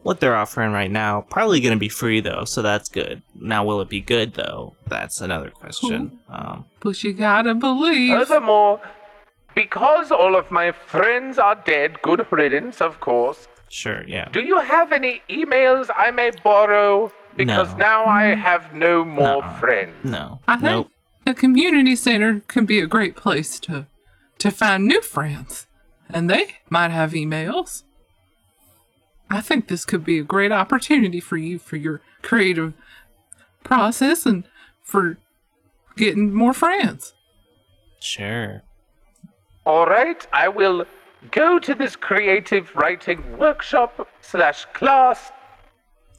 [0.06, 1.22] what they're offering right now.
[1.32, 3.24] Probably going to be free though, so that's good.
[3.34, 4.76] Now, will it be good though?
[4.88, 6.20] That's another question.
[6.30, 8.16] Um, But you gotta believe.
[8.16, 8.80] Furthermore,
[9.56, 14.30] because all of my friends are dead, good riddance, of course, Sure, yeah.
[14.32, 17.12] Do you have any emails I may borrow?
[17.36, 17.78] Because No.
[17.89, 19.60] now I have no more Nuh-uh.
[19.60, 19.95] friends.
[20.06, 20.39] No.
[20.47, 20.91] I think Nope.
[21.26, 23.88] the community center can be a great place to
[24.38, 25.66] to find new friends,
[26.14, 27.84] and they might have emails.
[29.36, 32.73] I think this could be a great opportunity for you for your creative
[33.63, 34.45] process and
[34.81, 35.17] for
[35.97, 37.13] getting more friends.
[37.99, 38.63] Sure.
[39.65, 40.86] All right, I will
[41.31, 45.31] go to this creative writing workshop slash class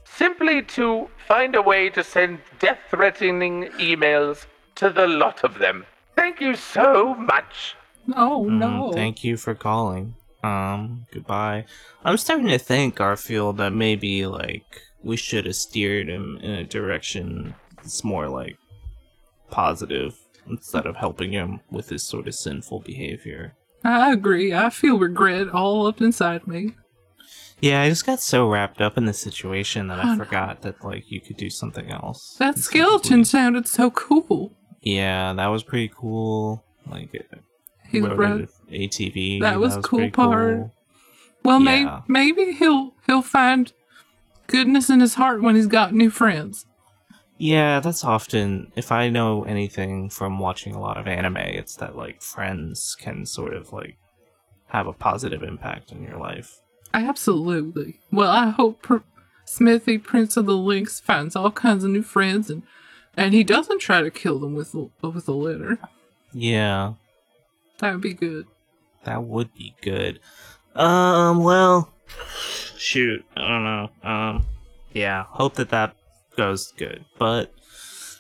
[0.04, 5.86] simply to find a way to send death-threatening emails to the lot of them.
[6.16, 7.76] Thank you so much.
[8.14, 8.92] Oh Mm, no!
[8.92, 10.16] Thank you for calling.
[10.43, 11.64] Um, goodbye.
[12.05, 16.64] I'm starting to think, Garfield, that maybe, like, we should have steered him in a
[16.64, 18.57] direction that's more, like,
[19.51, 20.14] positive
[20.49, 23.55] instead of helping him with his sort of sinful behavior.
[23.84, 24.55] I agree.
[24.55, 26.74] I feel regret all up inside me.
[27.61, 30.24] Yeah, I just got so wrapped up in the situation that Oh, I no.
[30.24, 32.37] forgot that, like, you could do something else.
[32.39, 34.53] That skeleton sounded so cool.
[34.82, 36.64] Yeah, that was pretty cool.
[36.89, 37.28] Like, it
[37.89, 39.40] He rode rode- an ATV.
[39.40, 40.56] That was cool part.
[40.56, 40.74] cool.
[41.44, 42.02] Well, Yeah.
[42.08, 43.72] may- maybe he'll he'll find
[44.48, 46.66] goodness in his heart when he's got new friends.
[47.38, 51.94] Yeah, that's often if I know anything from watching a lot of anime, it's that
[51.96, 53.96] like friends can sort of like
[54.68, 56.60] have a positive impact in your life.
[56.94, 58.00] Absolutely.
[58.10, 58.96] Well, I hope Pr-
[59.44, 62.62] Smithy, Prince of the Lynx, finds all kinds of new friends and
[63.18, 65.78] and he doesn't try to kill them with with a letter.
[66.32, 66.94] Yeah,
[67.78, 68.46] That would be good.
[69.07, 70.20] That would be good.
[70.74, 71.92] Um, well,
[72.76, 73.90] shoot, I don't know.
[74.02, 74.46] Um,
[74.92, 75.96] yeah, hope that that
[76.36, 77.52] goes good, but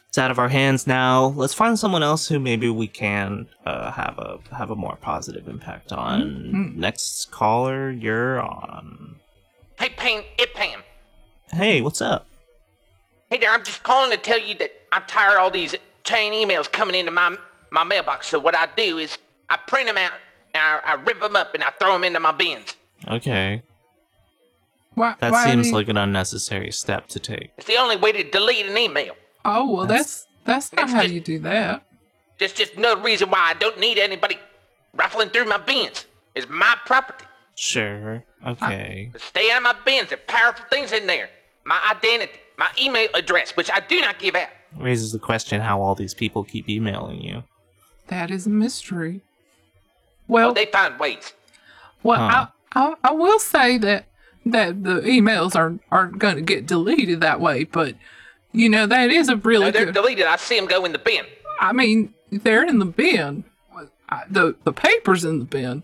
[0.08, 1.26] it's out of our hands now.
[1.36, 5.46] Let's find someone else who maybe we can uh, have a have a more positive
[5.48, 6.22] impact on.
[6.22, 6.76] Mhm.
[6.76, 9.16] Next caller, you're on.
[9.78, 10.82] Hey, Pam, it Pam.
[11.52, 12.26] Hey, what's up?
[13.30, 15.74] Hey there, I'm just calling to tell you that I'm tired of all these
[16.04, 17.36] chain emails coming into my
[17.70, 18.28] my mailbox.
[18.28, 19.18] So what I do is
[19.50, 20.20] I print them out, and
[20.56, 22.74] I, I rip them up, and I throw them into my bins.
[23.08, 23.62] Okay.
[24.94, 27.50] Why, That why seems you- like an unnecessary step to take.
[27.58, 29.14] It's the only way to delete an email.
[29.44, 31.82] Oh well, that's that's not how just- you do that.
[32.38, 34.38] That's just another reason why I don't need anybody
[34.94, 36.04] rifling through my bins.
[36.34, 37.24] It's my property.
[37.54, 38.22] Sure.
[38.46, 39.08] Okay.
[39.12, 40.10] But stay out of my bins.
[40.10, 41.30] There are powerful things in there.
[41.64, 44.48] My identity, my email address, which I do not give out.
[44.76, 47.44] Raises the question how all these people keep emailing you.
[48.08, 49.22] That is a mystery.
[50.28, 51.32] Well, Well, they find ways.
[52.02, 52.46] well, Huh.
[52.72, 54.06] I, I I will say that
[54.44, 57.94] that the emails are aren't going to get deleted that way, but
[58.52, 59.94] you know that is a really No, they're good.
[59.94, 60.26] deleted.
[60.26, 61.24] I see them go in the bin.
[61.60, 63.44] I mean, they're in the bin.
[64.30, 65.82] The the paper's in the bin,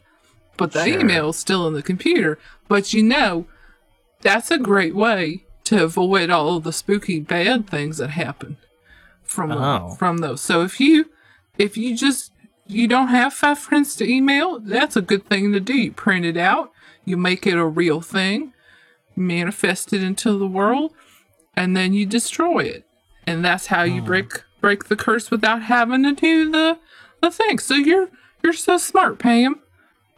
[0.57, 1.01] but the Sure.
[1.01, 2.39] email's still in the computer.
[2.69, 3.47] But you know,
[4.21, 8.57] that's a great way to avoid all of the spooky bad things that happen
[9.25, 9.97] from the- Oh.
[9.99, 10.41] from those.
[10.41, 11.07] So if you
[11.59, 12.32] if you just
[12.67, 15.75] you don't have five friends to email, that's a good thing to do.
[15.75, 16.73] You print it out,
[17.05, 18.53] you make it a real thing,
[19.17, 20.93] manifest it into the world,
[21.57, 22.87] and then you destroy it.
[23.27, 24.07] And that's how you hmm.
[24.07, 26.79] break break the curse without having to do the
[27.21, 27.59] the thing.
[27.59, 28.09] So you're
[28.43, 29.61] you're so smart, Pam.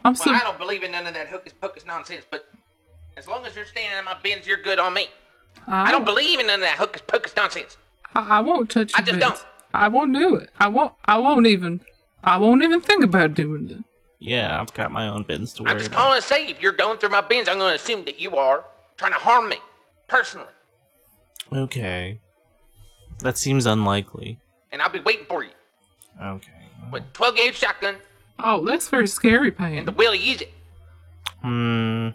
[0.03, 2.47] I'm so Well, I don't believe in none of that hocus pocus nonsense, but
[3.17, 5.07] as long as you're standing in my bins, you're good on me.
[5.67, 7.77] I don't believe in none of that hocus pocus nonsense.
[8.13, 9.25] I, I won't touch I just bits.
[9.25, 9.45] don't.
[9.73, 10.49] I won't do it.
[10.59, 10.93] I won't.
[11.05, 11.81] I won't even.
[12.25, 13.83] I won't even think about doing it.
[14.19, 15.99] Yeah, I've got my own bins to worry I'm worry just about.
[15.99, 18.35] calling to say if you're going through my bins, I'm going to assume that you
[18.37, 18.65] are
[18.97, 19.57] trying to harm me
[20.07, 20.47] personally,
[21.53, 22.19] Okay.
[23.19, 24.39] That seems unlikely.
[24.71, 25.51] and I'll be waiting for you
[26.21, 26.51] Okay.
[26.91, 27.95] with 12 gauge shotgun
[28.39, 29.97] Oh, that's very scary, and the Pam.
[29.97, 30.51] will to use it.
[31.41, 32.09] Hmm.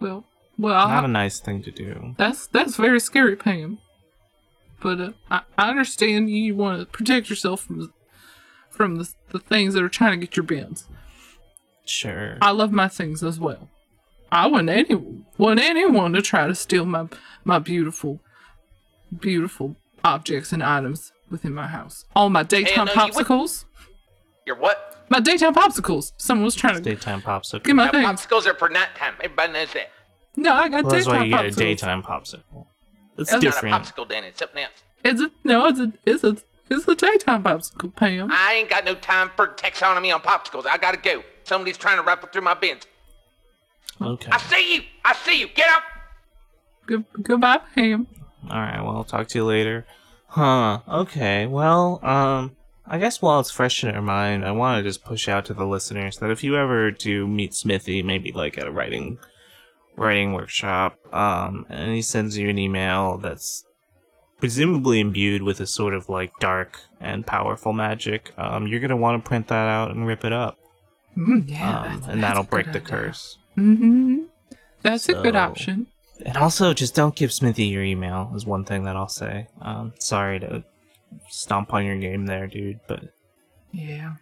[0.00, 0.24] Well,
[0.58, 2.14] well, Not I- a nice thing to do.
[2.16, 3.78] that's that's very scary, Pam.
[4.80, 7.92] But uh, I, I understand you want to protect yourself from
[8.80, 10.88] from the, the things that are trying to get your bins.
[11.84, 12.38] Sure.
[12.40, 13.68] I love my things as well.
[14.32, 14.94] I want any
[15.36, 17.06] want anyone to try to steal my
[17.44, 18.20] my beautiful,
[19.18, 22.06] beautiful objects and items within my house.
[22.16, 23.26] All my daytime no, you wouldn't.
[23.28, 23.64] popsicles.
[24.46, 25.04] Your what?
[25.10, 26.12] My daytime popsicles.
[26.16, 27.64] Someone was trying to Daytime popsicle.
[27.64, 28.06] get my Now, things.
[28.26, 29.12] popsicles are for nighttime.
[29.22, 29.90] Everybody knows that.
[30.36, 32.66] No, I got Well, that's daytime why you get a daytime popsicle.
[33.18, 34.24] It's That's not a Not a popsicle, Dan.
[34.24, 34.72] It's something else.
[35.04, 35.66] It's a no.
[35.66, 36.36] It's a it's a
[36.70, 38.30] it's a daytime popsicle, Pam.
[38.32, 40.66] I ain't got no time for taxonomy on popsicles.
[40.66, 41.22] I gotta go.
[41.44, 42.86] Somebody's trying to rifle through my bins.
[44.00, 44.30] Okay.
[44.30, 44.82] I see you.
[45.04, 45.48] I see you.
[45.48, 45.82] Get up.
[46.86, 48.06] Good, goodbye, Pam.
[48.48, 48.80] All right.
[48.80, 49.86] Well, I'll talk to you later.
[50.28, 50.80] Huh.
[50.88, 51.46] Okay.
[51.46, 52.56] Well, um,
[52.86, 55.54] I guess while it's fresh in our mind, I want to just push out to
[55.54, 59.18] the listeners that if you ever do meet Smithy, maybe like at a writing
[59.96, 63.64] writing workshop, um, and he sends you an email that's
[64.40, 68.32] presumably imbued with a sort of like dark and powerful magic.
[68.38, 70.58] Um, you're gonna want to print that out and rip it up,
[71.16, 72.82] Mm, yeah, um, and that'll break the idea.
[72.82, 73.38] curse.
[73.58, 74.22] Mm-hmm.
[74.82, 75.86] That's a good option.
[76.24, 78.32] And also, just don't give Smithy your email.
[78.34, 79.46] Is one thing that I'll say.
[79.60, 80.64] Um, sorry to
[81.28, 83.04] stomp on your game there, dude, but
[83.72, 84.14] Yeah.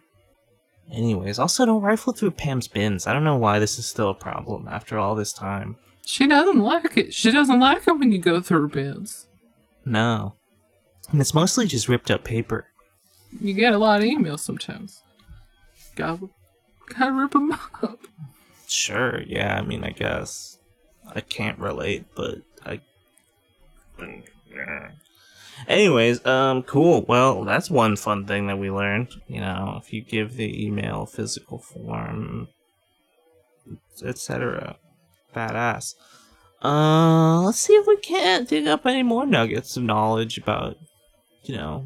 [0.91, 3.05] anyways, also don't rifle through Pam's bins.
[3.07, 5.75] I don't know why this is still a problem after all this time.
[6.05, 7.13] She doesn't like it.
[7.13, 9.27] She doesn't like it when you go through bins.
[9.85, 10.35] No,
[11.11, 12.67] and it's mostly just ripped up paper.
[13.39, 15.03] You get a lot of emails sometimes.
[15.95, 16.29] Gotta,
[16.97, 17.99] gotta rip them up.
[18.67, 20.57] Sure, yeah, I mean, I guess.
[21.15, 22.81] I can't relate, but I.
[25.67, 27.03] Anyways, um, cool.
[27.07, 29.09] Well, that's one fun thing that we learned.
[29.27, 32.47] You know, if you give the email physical form,
[34.03, 34.77] etc.
[35.35, 35.95] Badass.
[36.63, 40.77] Uh, let's see if we can't dig up any more nuggets of knowledge about,
[41.43, 41.85] you know,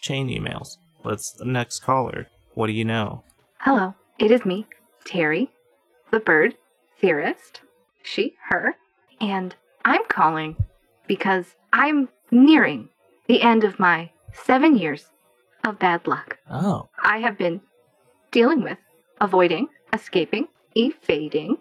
[0.00, 0.76] chain emails.
[1.04, 2.26] Let's the next caller.
[2.54, 3.24] What do you know?
[3.58, 4.66] Hello, it is me,
[5.04, 5.50] Terry,
[6.10, 6.56] the bird
[7.00, 7.60] theorist.
[8.02, 8.76] She, her.
[9.20, 9.54] And
[9.84, 10.56] I'm calling
[11.06, 12.88] because I'm nearing
[13.26, 15.06] the end of my seven years
[15.64, 16.38] of bad luck.
[16.50, 17.60] Oh, I have been
[18.30, 18.78] dealing with,
[19.20, 21.58] avoiding, escaping, evading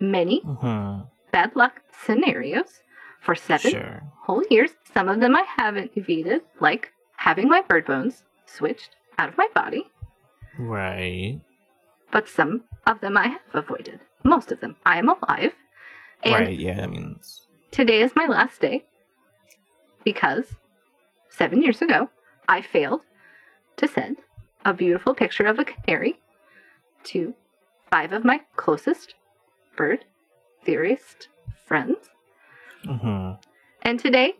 [0.00, 1.00] many hmm
[1.32, 2.80] bad luck scenarios
[3.20, 4.02] for seven sure.
[4.22, 4.70] whole years.
[4.94, 9.48] Some of them I haven't evaded, like having my bird bones switched out of my
[9.54, 9.86] body.
[10.58, 11.40] Right.
[12.10, 14.00] but some of them I have avoided.
[14.24, 14.76] Most of them.
[14.84, 15.52] I am alive.
[16.24, 17.20] And right, yeah, I mean,
[17.70, 18.84] today is my last day
[20.04, 20.56] because
[21.28, 22.08] seven years ago
[22.48, 23.02] I failed
[23.76, 24.16] to send
[24.64, 26.18] a beautiful picture of a canary
[27.04, 27.34] to
[27.90, 29.14] five of my closest
[29.76, 30.04] bird
[30.68, 31.28] theorist
[31.64, 32.10] friends.
[32.84, 33.38] mhm.
[33.80, 34.34] And today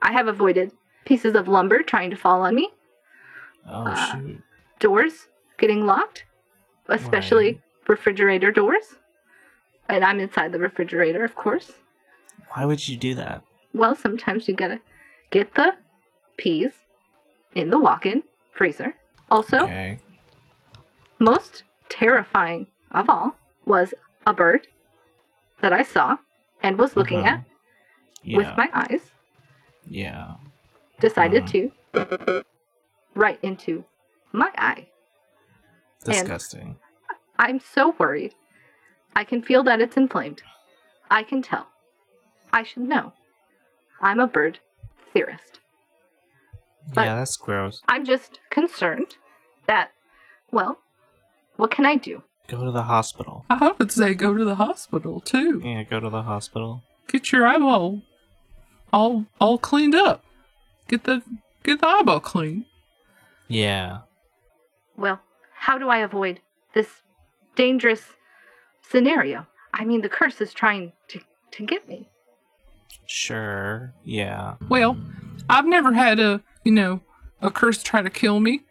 [0.00, 0.70] I have avoided
[1.04, 2.70] pieces of lumber trying to fall on me,
[3.66, 4.42] Oh, Uh, shoot.
[4.78, 5.26] doors
[5.58, 6.24] getting locked,
[6.88, 7.60] especially Right.
[7.88, 8.94] refrigerator doors.
[9.88, 11.72] And I'm inside the refrigerator, of course.
[12.50, 13.42] Why would you do that?
[13.74, 14.80] Well, sometimes you gotta
[15.30, 15.74] get the
[16.36, 16.72] peas
[17.54, 18.22] in the walk in
[18.52, 18.94] freezer.
[19.28, 19.98] Also, Okay.
[21.18, 23.92] most terrifying of all was
[24.26, 24.68] a bird
[25.62, 26.16] that I saw
[26.62, 27.26] and was looking Mhm.
[27.26, 27.44] at
[28.22, 28.36] Yeah.
[28.36, 29.10] with my eyes,
[29.86, 30.34] yeah.
[31.00, 31.72] decided to
[33.14, 33.84] right into
[34.32, 34.88] my eye.
[36.04, 36.78] Disgusting.
[37.38, 38.34] I'm so worried.
[39.16, 40.42] I can feel that it's inflamed.
[41.10, 41.68] I can tell.
[42.52, 43.12] I should know.
[44.00, 44.58] I'm a bird
[45.12, 45.60] theorist.
[46.94, 47.80] but- yeah, that's gross.
[47.88, 49.16] I'm just concerned
[49.66, 49.92] that,
[50.50, 50.80] well,
[51.56, 52.24] what can I do?
[52.48, 53.44] Go to the hospital.
[53.48, 55.60] I would say go to the hospital too.
[55.64, 56.82] Yeah, go to the hospital.
[57.08, 58.02] Get your eyeball
[58.92, 60.24] all all cleaned up.
[60.88, 61.22] Get the
[61.62, 62.66] get the eyeball clean.
[63.48, 64.00] Yeah.
[64.96, 65.20] Well,
[65.54, 66.40] how do I avoid
[66.74, 66.88] this
[67.56, 68.02] dangerous
[68.88, 69.46] scenario?
[69.74, 71.20] I mean, the curse is trying to,
[71.52, 72.08] to get me.
[73.06, 73.94] Sure.
[74.04, 74.56] Yeah.
[74.68, 74.98] Well,
[75.48, 77.00] I've never had a you know
[77.40, 78.62] a curse try to kill me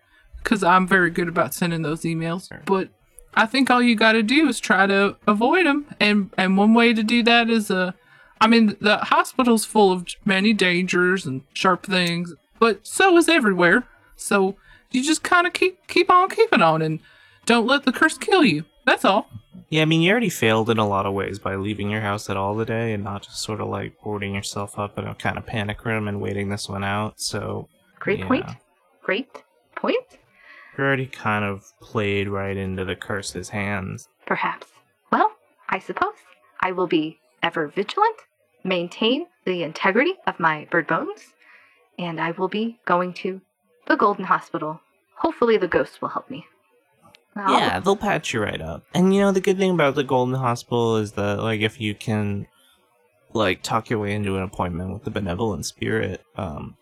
[0.44, 2.50] because I'm very good about sending those emails.
[2.66, 2.90] But
[3.34, 6.74] I think all you got to do is try to avoid them, and and one
[6.74, 7.92] way to do that is uh,
[8.40, 13.88] I mean the hospital's full of many dangers and sharp things, but so is everywhere.
[14.16, 14.56] So
[14.92, 17.00] you just kind of keep keep on keeping on, and
[17.46, 18.66] don't let the curse kill you.
[18.86, 19.30] That's all.
[19.70, 22.30] Yeah, I mean, you already failed in a lot of ways by leaving your house
[22.30, 25.38] at all today and not just sort of like boarding yourself up in a kind
[25.38, 27.22] of panic room and waiting this one out.
[27.22, 28.28] So Great Yeah.
[28.28, 28.46] point.
[29.02, 29.30] Great
[29.78, 30.18] point.
[30.78, 34.08] You already kind of played right into the curse's hands.
[34.26, 34.68] Perhaps.
[35.12, 35.32] Well,
[35.70, 36.14] I suppose
[36.62, 38.16] I will be ever vigilant,
[38.64, 41.34] maintain the integrity of my bird bones,
[42.00, 43.42] and I will be going to
[43.88, 44.80] the Golden Hospital.
[45.16, 46.46] Hopefully, the ghosts will help me.
[47.36, 48.84] I'll- Yeah, they'll patch you right up.
[48.94, 51.94] And you know, the good thing about the Golden Hospital is that, like, if you
[51.96, 52.48] can,
[53.34, 56.76] like, talk your way into an appointment with the benevolent spirit, um,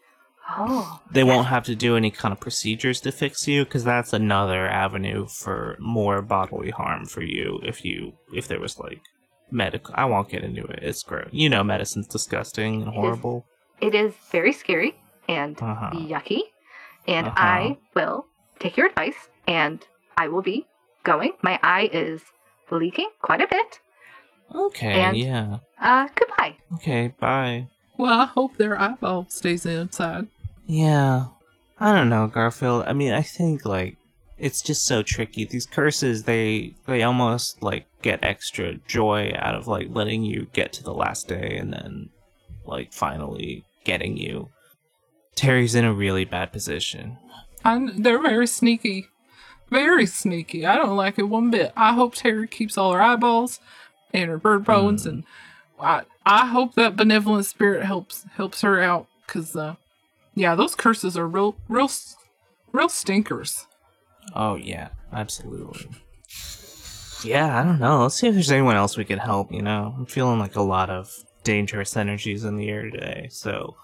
[0.57, 0.99] Oh.
[1.11, 4.67] they won't have to do any kind of procedures to fix you, because that's another
[4.67, 7.59] avenue for more bodily harm for you.
[7.63, 9.01] If you, if there was like
[9.51, 10.79] medical, I won't get into it.
[10.81, 11.29] It's gross.
[11.31, 12.95] You know, medicine's disgusting and is.
[12.95, 13.45] horrible.
[13.81, 14.95] It is very scary
[15.27, 15.91] and Uh-huh.
[15.93, 16.41] yucky,
[17.07, 17.35] and Uh-huh.
[17.37, 18.25] I will
[18.59, 19.85] take your advice and
[20.17, 20.65] I will be
[21.03, 21.33] going.
[21.41, 22.21] My eye is
[22.71, 23.79] leaking quite a bit.
[24.53, 25.59] Okay, And- yeah.
[25.79, 26.57] Uh, goodbye.
[26.75, 27.67] Okay, bye.
[27.97, 30.27] Well, I hope their eyeball stays inside.
[30.69, 31.25] Yeah.
[31.79, 32.83] I don't know, Garfield.
[32.85, 33.97] I mean, I think like
[34.37, 35.43] it's just so tricky.
[35.43, 40.71] These curses, they they almost like get extra joy out of like letting you get
[40.73, 42.09] to the last day and then
[42.65, 44.49] like finally getting you.
[45.35, 47.17] Terry's in a really bad position.
[47.65, 49.07] They're very sneaky.
[49.71, 50.67] Very sneaky.
[50.67, 51.73] I don't like it one bit.
[51.75, 53.59] I hope Terry keeps all her eyeballs
[54.13, 55.23] and her bird bones, and
[55.79, 59.07] I I hope that benevolent spirit helps helps her out.
[59.25, 59.75] Cause uh,
[60.39, 61.91] yeah, those curses are real real
[62.71, 63.67] real stinkers.
[64.33, 65.89] Oh yeah, absolutely.
[67.23, 68.03] Yeah, I don't know.
[68.03, 69.93] Let's see if there's anyone else we can help, you know?
[69.97, 71.11] I'm feeling like a lot of
[71.43, 73.75] dangerous energies in the air today, so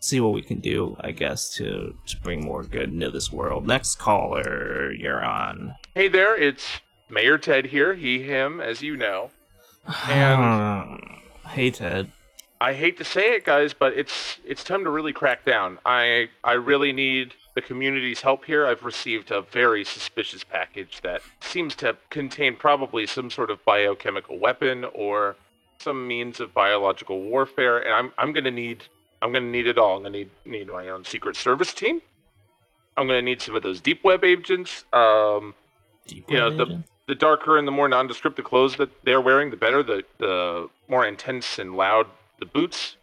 [0.00, 3.66] see what we can do, I guess, to, to bring more good into this world.
[3.66, 5.74] Next caller, you're on.
[5.94, 9.30] Hey there, it's Mayor Ted here, he, him, as you know.
[10.10, 11.00] And
[11.48, 12.12] hey Ted.
[12.64, 15.78] I hate to say it, guys, but it's it's time to really crack down.
[15.84, 18.66] I I really need the community's help here.
[18.66, 24.38] I've received a very suspicious package that seems to contain probably some sort of biochemical
[24.38, 25.36] weapon or
[25.78, 28.84] some means of biological warfare, and I'm I'm gonna need
[29.20, 29.98] I'm gonna need it all.
[29.98, 32.00] I'm gonna need need my own secret service team.
[32.96, 34.84] I'm gonna need some of those deep web agents.
[34.90, 35.54] Um,
[36.06, 39.50] Deep you know the the darker and the more nondescript the clothes that they're wearing,
[39.50, 39.82] the better.
[39.82, 42.06] The the more intense and loud
[42.44, 42.96] the boots,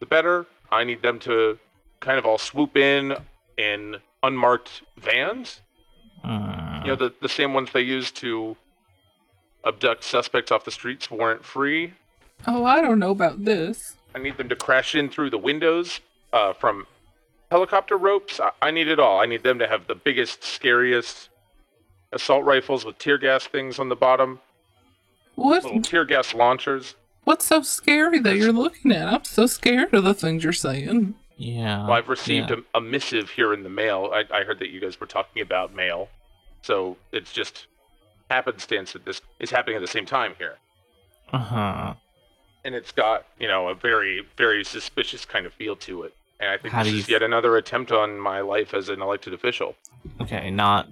[0.00, 0.46] the better.
[0.70, 1.58] I need them to
[2.00, 3.16] kind of all swoop in
[3.56, 5.60] in unmarked vans.
[6.22, 8.56] Uh, You know the the same ones they use to
[9.64, 11.94] abduct suspects off the streets warrant free.
[12.46, 13.96] Oh, I don't know about this.
[14.14, 16.00] I need them to crash in through the windows
[16.32, 16.86] uh, from
[17.50, 18.38] helicopter ropes.
[18.40, 19.20] I, I need it all.
[19.20, 21.30] I need them to have the biggest, scariest
[22.12, 24.40] assault rifles with tear gas things on the bottom,
[25.36, 26.94] What little tear gas launchers.
[27.24, 29.08] What's so scary that you're looking at?
[29.12, 31.14] I'm so scared of the things you're saying.
[31.36, 31.82] yeah.
[31.84, 32.56] Well, I've received yeah.
[32.74, 34.10] a, a missive here in the mail.
[34.12, 36.08] I, I heard that you guys were talking about mail,
[36.62, 37.66] so it's just
[38.30, 40.56] happenstance that this is happening at the same time here,
[41.32, 41.94] Uh-huh.
[42.64, 46.14] and it's got you know a very very suspicious kind of feel to it.
[46.40, 48.88] And I think How this do you is yet another attempt on my life as
[48.88, 49.76] an elected official.
[50.20, 50.88] Okay, not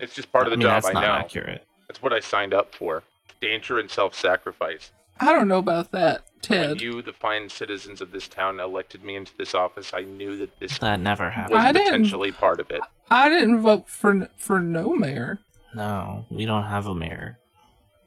[0.00, 0.82] It's just part of the I mean, job.
[0.82, 1.12] that's I not know.
[1.12, 1.64] accurate.
[1.88, 3.02] That's what I signed up for.
[3.40, 4.92] Danger and self-sacrifice.
[5.20, 6.70] I don't know about that, Ted.
[6.70, 10.36] When you, the fine citizens of this town, elected me into this office, I knew
[10.38, 11.58] that this That never was happened.
[11.58, 12.80] I didn't- potentially part of it.
[13.10, 15.38] I didn't vote for for no mayor.
[15.74, 17.38] No, we don't have a mayor.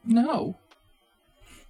[0.03, 0.58] No.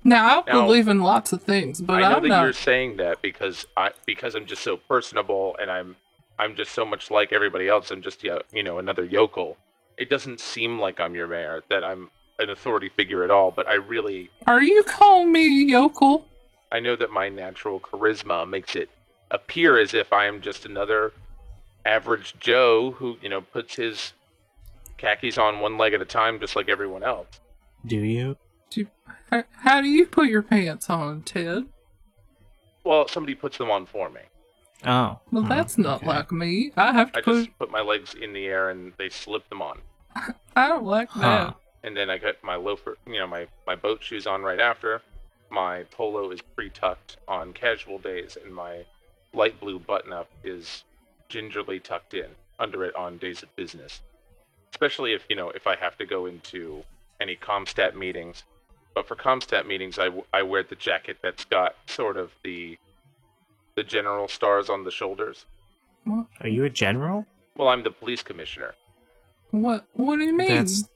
[0.04, 2.44] Now I Now- believe in lots of things, but I know I'm that not.
[2.44, 5.96] you're saying that because I because I'm just so personable and I'm
[6.40, 7.92] I'm just so much like everybody else.
[7.92, 9.58] I'm just yeah, you know another yokel.
[9.98, 12.10] It doesn't seem like I'm your mayor that I'm
[12.40, 13.52] an authority figure at all.
[13.52, 16.26] But I really Are you calling me a yokel?
[16.72, 18.90] I know that my natural charisma makes it
[19.32, 21.14] appear as if I am just another
[21.86, 24.14] average Joe who you know puts his
[24.98, 27.28] khakis on one leg at a time, just like everyone else.
[27.86, 28.38] Do you?
[28.72, 28.88] Do,
[29.30, 31.66] how, how do you put your pants on, Ted?
[32.84, 34.22] Well, somebody puts them on for me.
[34.86, 35.20] Oh.
[35.32, 36.08] Well, hmm, that's not okay.
[36.08, 36.72] like me.
[36.78, 37.46] I have to I put.
[37.46, 39.80] just put my legs in the air and they slip them on.
[40.56, 41.22] I don't like Huh.
[41.22, 41.56] that.
[41.86, 45.04] And then I got my loafer, you know, my my boat shoes on right after.
[45.52, 48.84] My polo is pre-tucked on casual days, and my
[49.34, 50.84] light blue button-up is
[51.30, 52.26] gingerly tucked in
[52.58, 54.02] under it on days of business.
[54.72, 56.84] Especially if you know if I have to go into
[57.22, 58.44] any CompStat meetings.
[58.96, 62.80] But for CompStat meetings, I, w- I wear the jacket that's got sort of the
[63.76, 65.46] the general stars on the shoulders.
[66.06, 66.26] What?
[66.40, 67.28] Are you a general?
[67.56, 68.74] Well, I'm the police commissioner.
[69.52, 69.86] What?
[69.94, 70.50] What do you mean?
[70.50, 70.90] That's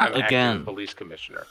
[0.00, 0.64] I'm acting Again.
[0.64, 1.46] police commissioner.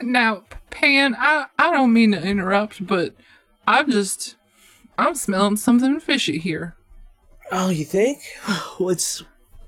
[0.00, 3.14] Now, Pan, I I don't mean to interrupt, but
[3.66, 4.36] I'm just
[4.98, 6.74] I'm smelling something fishy here.
[7.52, 8.18] Oh, you think?
[8.78, 9.22] What's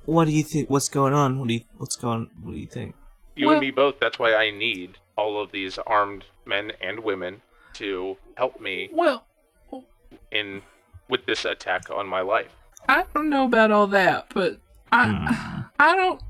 [0.05, 0.71] what do you think?
[0.71, 1.39] What's going on?
[1.39, 2.31] What do you what's going?
[2.43, 2.95] What do you think?
[3.37, 3.99] You Well- and me both.
[4.01, 7.43] That's why I need all of these armed men and women
[7.75, 9.25] to help me Well,
[10.31, 10.63] in
[11.09, 12.51] with this attack on my life.
[12.89, 14.59] I don't know about all that, but
[14.91, 15.61] I Hmm.
[15.79, 16.21] I don't.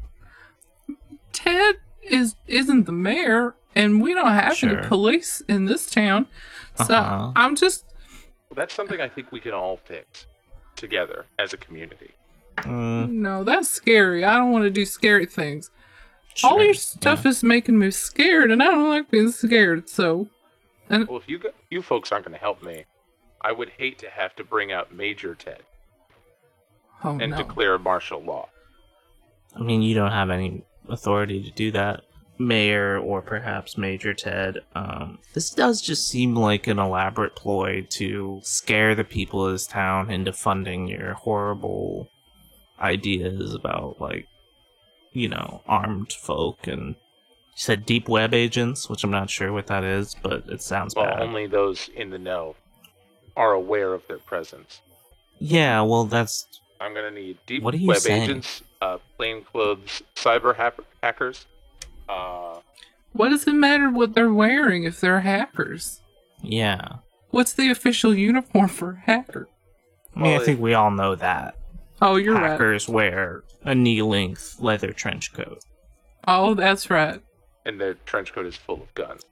[1.33, 4.79] Ted is isn't the mayor, and we don't have Sure.
[4.79, 6.27] any police in this town.
[6.77, 7.33] So Uh-huh.
[7.37, 7.85] I'm just
[8.49, 10.27] Well, that's something I think we can all fix
[10.77, 12.11] together as a community.
[12.59, 14.25] Mm, no, that's scary.
[14.25, 15.71] I don't want to do scary things.
[16.45, 19.89] All your stuff is making me scared, and I don't like being scared.
[19.89, 20.29] So,
[20.91, 22.85] and Well, if you go- you folks aren't going to help me,
[23.41, 25.63] I would hate to have to bring out Major Ted
[27.05, 28.49] oh and no, declare martial law.
[29.57, 32.03] I mean, you don't have any authority to do that,
[32.39, 34.59] Mayor or perhaps Major Ted.
[34.75, 39.67] Um, this does just seem like an elaborate ploy to scare the people of this
[39.67, 42.09] town into funding your horrible
[42.81, 44.27] ideas about, like,
[45.13, 46.97] you know, armed folk and
[47.55, 51.05] said deep web agents, which I'm not sure what that is, but it sounds Well,
[51.07, 51.21] bad.
[51.21, 52.57] only those in the know
[53.37, 54.81] are aware of their presence.
[55.39, 56.47] Yeah, well, that's
[56.81, 58.23] I'm gonna need deep What are you web saying?
[58.23, 61.47] agents, uh, plainclothes cyber hack- hackers.
[62.09, 62.59] Uh,
[63.13, 66.01] What does it matter what they're wearing if they're hackers?
[66.43, 66.97] yeah.
[67.31, 69.49] What's the official uniform for a hacker?
[70.15, 71.57] I mean, Well, I think we all know that
[72.03, 72.51] Oh, you're right.
[72.51, 75.61] hackers wear a knee-length leather trench coat.
[76.29, 77.21] Oh, that's right.
[77.65, 79.23] and their trench coat is full of guns.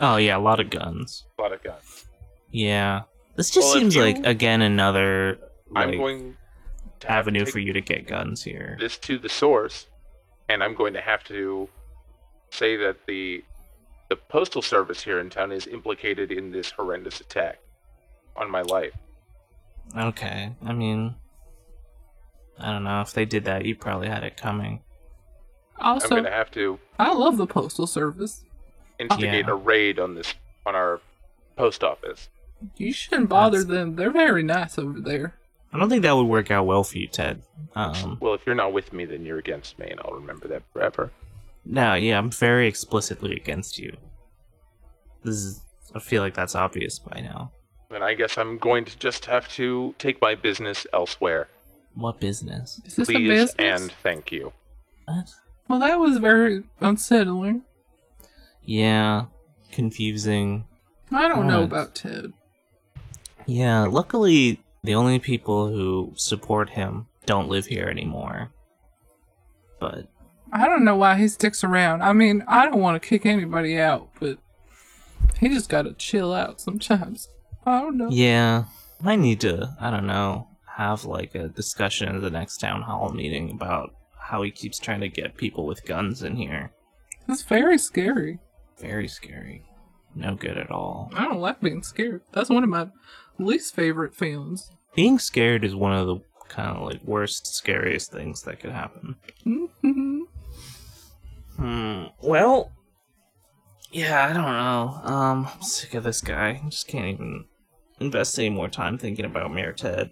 [0.00, 1.24] Oh yeah, a lot of guns.
[1.38, 2.06] A lot of guns.
[2.50, 3.02] Yeah,
[3.36, 5.38] this just Well, seems you- like again another
[5.74, 6.41] I'm going to have to
[7.06, 8.76] avenue take for you to get guns here.
[8.80, 9.86] this to the source,
[10.48, 11.68] and I'm going to have to
[12.50, 13.44] say that the
[14.08, 17.58] the postal service here in town is implicated in this horrendous attack
[18.36, 18.92] on my life.
[19.96, 21.14] Okay, I mean,
[22.58, 23.64] I don't know if they did that.
[23.64, 24.82] You probably had it coming.
[25.78, 28.44] Also, I'm Also, going to have to I love the postal service.
[28.98, 29.52] instigate Yeah.
[29.52, 30.34] a raid on this
[30.66, 31.00] on our
[31.56, 32.28] post office.
[32.76, 33.96] You shouldn't bother That's- them.
[33.96, 35.34] They're very nice over there.
[35.72, 37.42] I don't think that would work out well for you, Ted.
[37.74, 40.62] Um, Well, if you're not with me, then you're against me, and I'll remember that
[40.72, 41.10] forever.
[41.64, 43.96] no, yeah, I'm very explicitly against you.
[45.24, 45.62] This is.
[45.94, 47.52] I feel like that's obvious by now.
[47.90, 51.48] Then I guess I'm going to just have to take my business elsewhere.
[51.94, 52.80] What business?
[52.86, 53.54] Is this a Please business?
[53.58, 54.52] and thank you.
[55.04, 55.28] What?
[55.68, 57.62] Well, that was very unsettling.
[58.64, 59.26] Yeah,
[59.70, 60.64] confusing.
[61.12, 62.32] I don't know about Ted.
[63.46, 68.50] Yeah, luckily the only people who support him don't live here anymore.
[69.78, 70.08] But
[70.52, 72.02] I don't know why he sticks around.
[72.02, 74.38] I mean, I don't want to kick anybody out, but
[75.38, 77.28] he just got to chill out sometimes.
[77.64, 78.08] I don't know.
[78.10, 78.64] yeah,
[79.04, 83.12] I need to, I don't know, have like a discussion at the next town hall
[83.12, 86.72] meeting about how he keeps trying to get people with guns in here.
[87.28, 88.40] It's very scary.
[88.78, 89.64] Very scary.
[90.14, 91.10] No good at all.
[91.14, 92.22] I don't like being scared.
[92.32, 92.88] That's one of my
[93.38, 94.70] least favorite feelings.
[94.94, 96.16] Being scared is one of the
[96.48, 99.16] kind of like worst, scariest things that could happen.
[99.46, 100.20] Mhm.
[101.56, 102.04] Hmm.
[102.22, 102.72] Well,
[103.90, 105.00] yeah, I don't know.
[105.14, 106.60] Um, I'm sick of this guy.
[106.64, 107.44] I just can't even
[108.00, 110.10] invest any more time thinking about Mayor Ted.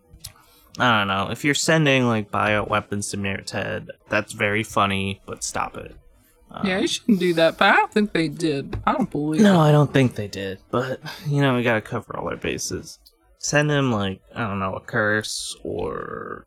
[0.78, 1.30] I don't know.
[1.30, 5.96] If you're sending like bio weapons to Mayor Ted, that's very funny, but stop it.
[6.50, 8.76] Um, yeah, you shouldn't do that, but I don't think they did.
[8.86, 9.68] I don't believe No, it.
[9.68, 10.58] I don't think they did.
[10.70, 12.98] But you know, we gotta cover all our bases.
[13.43, 16.47] Send him like I don't know a curse or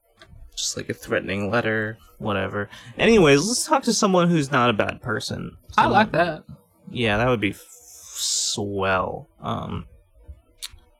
[0.56, 2.70] just like a threatening letter, whatever.
[3.00, 5.58] Anyways, let's talk to someone who's not a bad person.
[5.76, 6.44] I like that.
[6.92, 9.28] Yeah, that would be f- swell.
[9.42, 9.88] Um,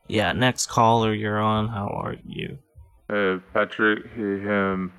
[0.08, 1.68] yeah, next caller you're on.
[1.68, 2.58] How are you?
[3.08, 4.92] Hey, Patrick, he, him.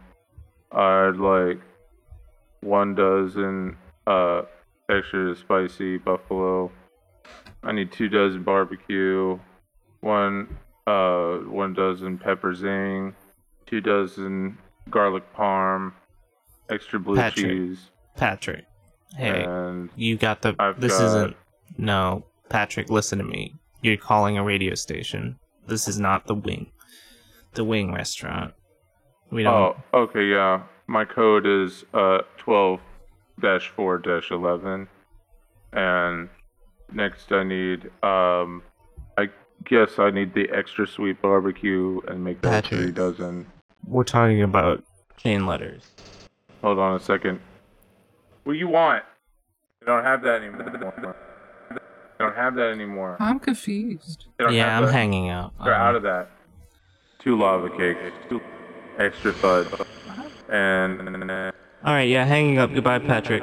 [0.71, 1.59] I'd like
[2.61, 3.75] one dozen
[4.07, 4.43] uh
[4.89, 6.71] extra spicy buffalo.
[7.63, 9.37] I need two dozen barbecue,
[9.99, 10.57] one
[10.87, 13.15] uh one dozen pepper zing,
[13.65, 14.57] two dozen
[14.89, 15.93] garlic parm,
[16.69, 17.45] extra blue Patrick.
[17.45, 17.79] cheese,
[18.15, 18.65] Patrick.
[19.17, 20.55] Hey, and you got the.
[20.59, 21.37] I've this got- isn't.
[21.77, 23.53] No, Patrick, listen to me.
[23.81, 25.37] You're calling a radio station.
[25.67, 26.71] This is not the wing.
[27.53, 28.53] The wing restaurant.
[29.31, 29.75] We don't.
[29.93, 30.63] oh, okay, yeah.
[30.87, 32.79] My code is uh twelve
[33.41, 34.87] dash four dash eleven,
[35.73, 36.29] and
[36.91, 38.61] next I need um,
[39.65, 42.95] I guess I need the extra sweet barbecue and make that three Patrick.
[42.95, 43.47] dozen.
[43.87, 44.83] We're talking about
[45.17, 45.89] chain letters.
[46.61, 47.39] Hold on a second.
[48.43, 49.03] What do you want?
[49.81, 51.15] I don't have that anymore.
[51.71, 53.17] I don't have that anymore.
[53.19, 54.27] I'm confused.
[54.39, 54.91] Yeah, I'm that.
[54.91, 55.53] hanging out.
[55.63, 56.29] They're Um, out of that.
[57.17, 57.99] Two lava cakes,
[58.29, 58.41] two
[58.99, 59.67] extra fudge,
[60.47, 61.01] and
[61.83, 62.71] All right, yeah, hanging up.
[62.71, 63.41] Goodbye, Patrick.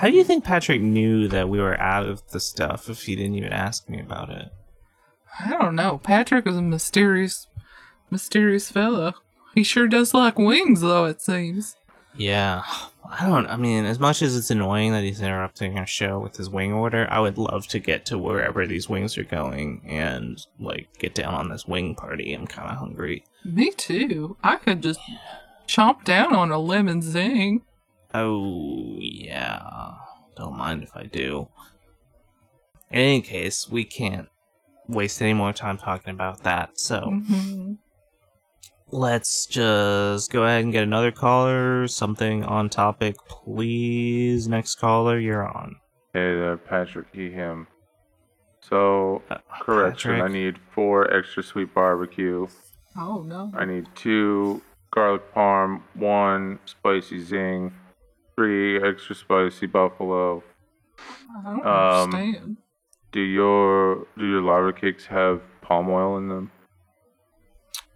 [0.00, 3.14] How do you think Patrick knew that we were out of the stuff if he
[3.14, 4.48] didn't even ask me about it?
[5.38, 5.98] I don't know.
[5.98, 7.46] Patrick is a mysterious,
[8.10, 9.12] mysterious fellow.
[9.54, 11.04] He sure does like wings, though.
[11.04, 11.76] It seems.
[12.16, 12.62] Yeah,
[13.10, 13.46] I don't.
[13.46, 16.72] I mean, as much as it's annoying that he's interrupting our show with his wing
[16.72, 21.14] order, I would love to get to wherever these wings are going and like get
[21.14, 22.32] down on this wing party.
[22.32, 23.22] I'm kind of hungry.
[23.44, 24.38] Me too.
[24.42, 25.00] I could just
[25.68, 27.66] chomp down on a lemon zing.
[28.12, 29.92] Oh yeah,
[30.36, 31.48] don't mind if I do.
[32.90, 34.28] In any case, we can't
[34.88, 36.78] waste any more time talking about that.
[36.80, 37.78] So Mhm.
[38.90, 41.86] let's just go ahead and get another caller.
[41.86, 44.48] Something on topic, please.
[44.48, 45.76] Next caller, you're on.
[46.12, 47.68] Hey there, Patrick, he, him.
[48.62, 52.48] So, Uh, correction, I need four extra sweet barbecue.
[52.96, 53.52] Oh no.
[53.54, 57.72] I need two garlic parm, one spicy zing,
[58.40, 60.42] three extra spicy buffalo.
[60.98, 62.56] I don't Um, understand.
[63.12, 66.50] Do your do your lava cakes have palm oil in them?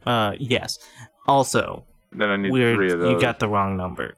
[0.04, 0.78] Uh, yes.
[1.26, 3.12] Also, Then I need three of those.
[3.12, 4.16] you got the wrong number,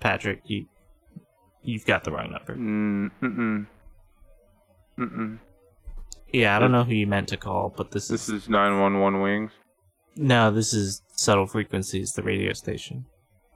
[0.00, 0.40] Patrick.
[0.46, 0.66] You
[1.62, 2.54] you've got the wrong number.
[2.56, 3.66] Mm, mm-mm.
[4.98, 5.38] Mm-mm.
[6.32, 9.20] Yeah, I don't know who you meant to call, but this This is is 911
[9.20, 9.52] wings.
[10.16, 13.04] no, this is subtle frequencies, the radio station.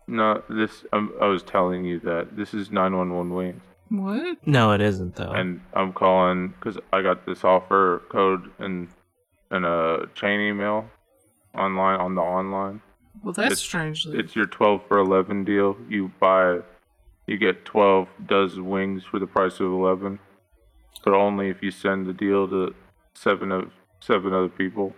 [0.07, 4.47] No, this I'm, I was telling you that this is 911 wings, What?
[4.47, 5.31] No, it isn't though.
[5.33, 8.89] and I'm calling because I got this offer code and
[9.51, 10.87] and a chain email
[11.55, 12.81] online on the online.
[13.23, 14.19] Well, that's It's- strangely.
[14.19, 15.77] It's your 12 for 11 deal.
[15.89, 16.59] You buy,
[17.27, 20.19] you get 12 dozen wings for the price of 11,
[21.05, 22.75] but only if you send the deal to
[23.15, 24.95] seven of seven other people.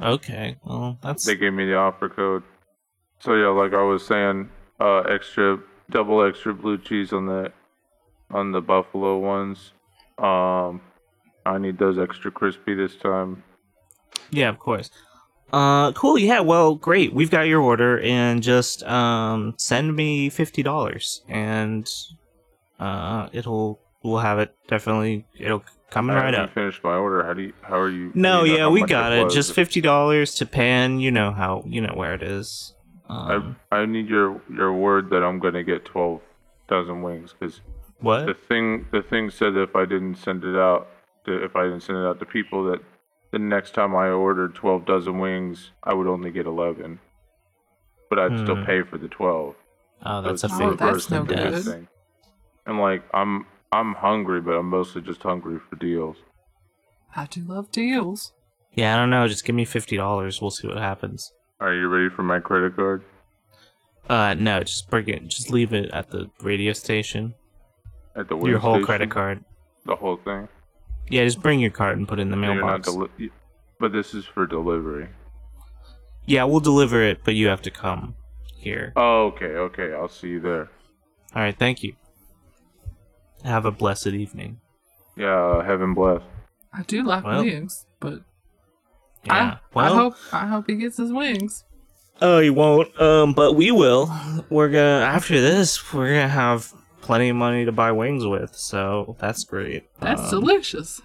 [0.00, 2.42] okay, well that's They gave me the offer code.
[3.22, 4.50] So yeah, like I was saying,
[4.80, 5.60] uh, extra,
[5.90, 7.52] double extra blue cheese on the,
[8.30, 9.72] on the buffalo ones.
[10.18, 10.80] Um,
[11.46, 13.42] I need those extra crispy this time.
[14.30, 14.90] yeah, of course.
[15.52, 16.18] Uh, cool.
[16.18, 17.12] Yeah, well, great.
[17.12, 21.86] We've got your order, and just um send me fifty dollars, and
[22.80, 25.26] uh, it'll we'll have it definitely.
[25.38, 26.54] It'll coming right up.
[26.54, 27.22] finished my order.
[27.22, 27.52] How do you?
[27.60, 28.12] How are you?
[28.14, 29.24] No, you know yeah, we got it.
[29.24, 29.34] was?
[29.34, 31.00] Just fifty dollars to pan.
[31.00, 32.74] You know how you know where it is.
[33.12, 36.20] Um, I I need your your word that I'm gonna get twelve
[36.68, 37.60] dozen wings because
[38.00, 38.26] what?
[38.26, 40.88] the thing the thing said if I didn't send it out
[41.26, 42.80] to, if I didn't send it out to people that
[43.30, 47.00] the next time I ordered twelve dozen wings I would only get eleven,
[48.08, 48.64] but I'd still Hmm.
[48.64, 49.54] pay for the twelve.
[50.04, 51.64] Oh, that's a Those Oh, fake that's no good.
[51.64, 51.88] thing.
[52.66, 56.16] And like I'm I'm hungry, but I'm mostly just hungry for deals.
[57.14, 58.32] I do love deals.
[58.74, 59.28] Yeah, I don't know.
[59.28, 60.40] Just give me fifty dollars.
[60.40, 61.30] We'll see what happens.
[61.62, 63.02] Are you ready for my credit card?
[64.08, 65.28] Uh, no, just bring it.
[65.28, 67.34] Just leave it at the radio station.
[68.16, 68.86] At the Your whole station?
[68.86, 69.44] credit card.
[69.86, 70.48] The whole thing.
[71.08, 72.88] Yeah, just bring your card and put it in the mailbox.
[72.92, 73.30] deli-
[73.78, 75.08] but this is for delivery.
[76.26, 78.16] yeah, we'll deliver it, but you have to come
[78.56, 78.92] here.
[78.96, 79.92] Oh, okay, okay.
[79.92, 80.68] I'll see you there.
[81.34, 81.94] All right, thank you.
[83.44, 84.60] Have a blessed evening.
[85.16, 86.22] Yeah, heaven bless.
[86.72, 88.20] I do like Well, wings, but
[89.24, 89.58] Yeah.
[89.74, 91.64] I, I hope I hope he gets his wings.
[92.20, 92.98] Oh, he won't.
[93.00, 94.12] Um, but we will.
[94.50, 95.92] We're gonna after this.
[95.92, 99.84] We're gonna have plenty of money to buy wings with, so that's great.
[100.00, 101.00] That's Um, delicious.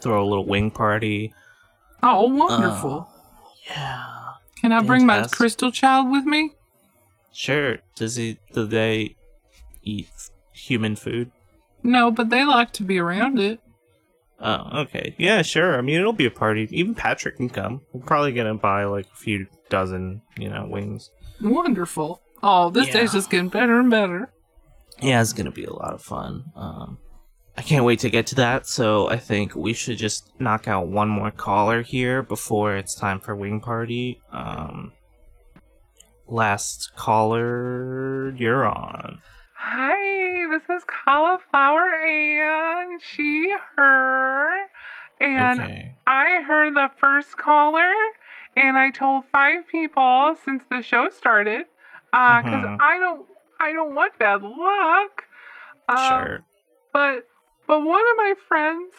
[0.00, 1.32] Throw a little wing party.
[2.02, 3.08] Oh, wonderful.
[3.68, 4.04] Yeah.
[4.60, 6.52] Can I bring my crystal child with me?
[7.32, 7.78] Sure.
[7.96, 8.38] Does he?
[8.52, 9.16] Do they
[9.82, 10.08] eat
[10.52, 11.30] human food?
[11.82, 13.60] No, but they like to be around it.
[14.40, 15.14] Oh, okay.
[15.18, 15.76] Yeah, sure.
[15.76, 16.68] I mean, it'll be a party.
[16.70, 17.80] Even Patrick can come.
[17.92, 21.10] We're probably gonna buy like a few dozen, you know, wings.
[21.40, 22.20] Wonderful.
[22.42, 22.92] Oh, this Yeah.
[22.94, 24.32] day's just getting better and better.
[25.00, 26.44] Yeah, it's gonna be a lot of fun.
[26.54, 26.98] Um,
[27.56, 28.68] I can't wait to get to that.
[28.68, 33.18] So I think we should just knock out one more caller here before it's time
[33.18, 34.20] for wing party.
[34.32, 34.92] Um,
[36.28, 39.20] last caller, you're on.
[39.70, 44.62] Hi, this is Cauliflower and she, her.
[45.20, 45.94] And Okay.
[46.06, 47.92] I heard the first caller
[48.56, 51.66] and I told five people since the show started.
[52.14, 52.78] Uh, cause Mhm.
[52.80, 53.26] I don't,
[53.60, 55.24] I don't want bad luck.
[55.86, 56.44] Um, Sure.
[56.94, 57.28] But,
[57.66, 58.94] but one of my friends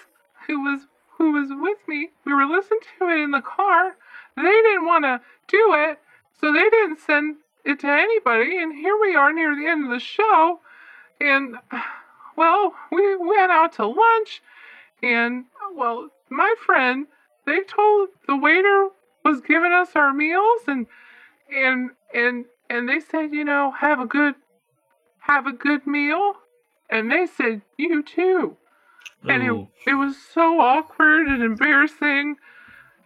[0.45, 0.81] who was,
[1.17, 3.97] who was with me, we were listening to it in the car.
[4.35, 5.97] They didn't want to do it,
[6.39, 8.57] so they didn't send it to anybody.
[8.57, 10.59] And here we are near the end of the show.
[11.21, 11.55] And,
[12.37, 14.41] well, we went out to lunch.
[15.03, 15.45] And,
[15.75, 17.07] well, my friend,
[17.45, 18.89] they told the waiter
[19.25, 20.87] was giving us our meals and,
[21.53, 24.35] and, and, and they said, you know, have a good,
[25.19, 26.33] have a good meal.
[26.89, 28.57] and they said you too.
[29.27, 32.37] And it, it was so awkward and embarrassing.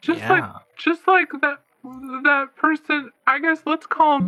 [0.01, 0.45] Just like
[0.78, 4.28] just like that that person I guess let's call him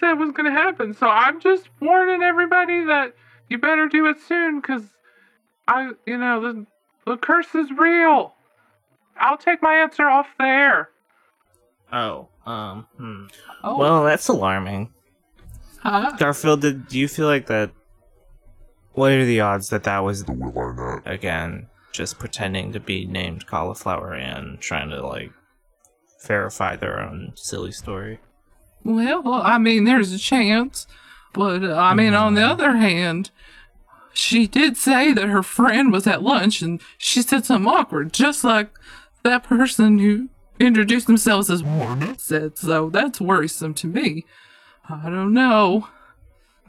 [0.00, 0.94] said was gonna happen.
[0.94, 3.14] So I'm just warning everybody that
[3.48, 4.82] you better do it soon because
[5.68, 6.66] I you know the
[7.06, 8.34] the curse is real.
[9.16, 10.88] I'll take my answer off there.
[11.92, 13.26] Oh, um, hmm.
[13.62, 14.90] Oh, Well, that's alarming.
[15.80, 16.16] huh?
[16.16, 17.70] Garfield, did do you feel like that?
[18.94, 20.24] What are the odds that that was
[21.04, 25.30] again just pretending to be named Cauliflower and trying to like
[26.26, 28.20] verify their own silly story?
[28.84, 30.86] Well, I mean, there's a chance,
[31.32, 33.30] but uh, I mean, on the other hand,
[34.12, 38.44] she did say that her friend was at lunch and she said something awkward, just
[38.44, 38.70] like
[39.22, 42.58] that person who introduced themselves as Warner said.
[42.58, 44.24] So that's worrisome to me.
[44.88, 45.88] I don't know.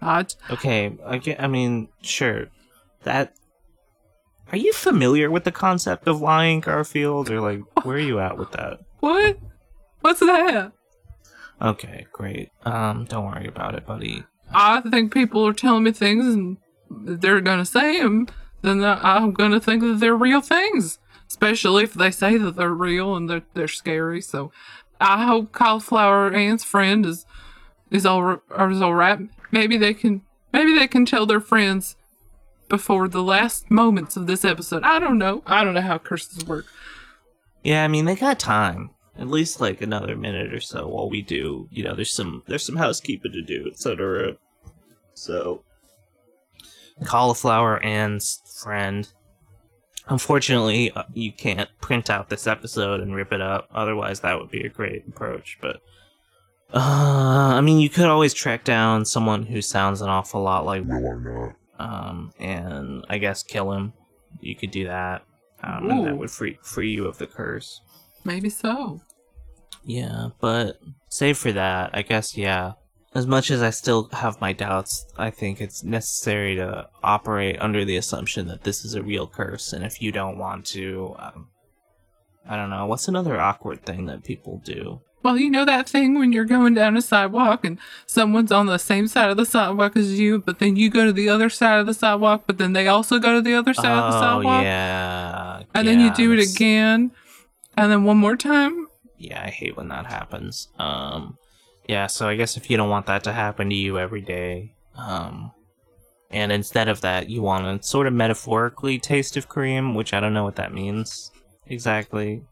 [0.01, 2.47] I Okay, I get, I mean, sure.
[3.03, 3.33] That.
[4.51, 8.37] Are you familiar with the concept of lying, Garfield, or like where are you at
[8.37, 8.79] with that?
[9.03, 9.37] What?
[9.99, 10.71] What's that?
[11.61, 12.51] Okay, great.
[12.63, 14.23] Um, don't worry about it, buddy.
[14.53, 16.55] I think people are telling me things and
[16.89, 18.27] they're gonna say them.
[18.61, 20.99] Then I'm gonna think that they're real things,
[21.29, 24.21] especially if they say that they're real and they're they're scary.
[24.21, 24.53] So
[25.01, 27.25] I hope Cauliflower Ann's friend is
[27.91, 29.19] is all is all right.
[29.51, 30.21] Maybe they can
[30.53, 31.97] maybe they can tell their friends
[32.69, 34.83] before the last moments of this episode.
[34.83, 35.43] I don't know.
[35.45, 36.67] I don't know how curses work.
[37.63, 38.91] Yeah, I mean they got time.
[39.17, 41.67] At least like another minute or so while we do.
[41.71, 44.35] You know, there's some there's some housekeeping to do, etc.
[45.13, 45.63] So,
[47.05, 49.07] cauliflower Ann's friend.
[50.07, 53.69] Unfortunately, uh, you can't print out this episode and rip it up.
[53.73, 55.57] Otherwise, that would be a great approach.
[55.61, 55.77] But,
[56.73, 60.83] uh, I mean, you could always track down someone who sounds an awful lot like
[61.79, 63.93] um, and I guess kill him.
[64.41, 65.23] You could do that,
[65.63, 67.81] um, and that would free free you of the curse.
[68.23, 69.01] Maybe so.
[69.85, 72.73] Yeah, but save for that, I guess, yeah.
[73.15, 77.85] As much as I still have my doubts, I think it's necessary to operate under
[77.85, 81.49] the assumption that this is a real curse, and if you don't want to, um,
[82.47, 85.01] I don't know, what's another awkward thing that people do?
[85.23, 88.77] Well, you know that thing when you're going down a sidewalk and someone's on the
[88.77, 91.79] same side of the sidewalk as you, but then you go to the other side
[91.79, 94.21] of the sidewalk, but then they also go to the other side of the oh,
[94.21, 94.63] sidewalk.
[94.63, 95.63] yeah.
[95.73, 97.11] And then you do it again.
[97.77, 98.87] And then one more time.
[99.17, 100.67] Yeah, I hate when that happens.
[100.77, 101.37] Um,
[101.87, 104.75] yeah, so I guess if you don't want that to happen to you every day,
[104.95, 105.51] um,
[106.29, 110.19] and instead of that, you want to sort of metaphorically taste of cream, which I
[110.19, 111.31] don't know what that means
[111.67, 112.43] exactly.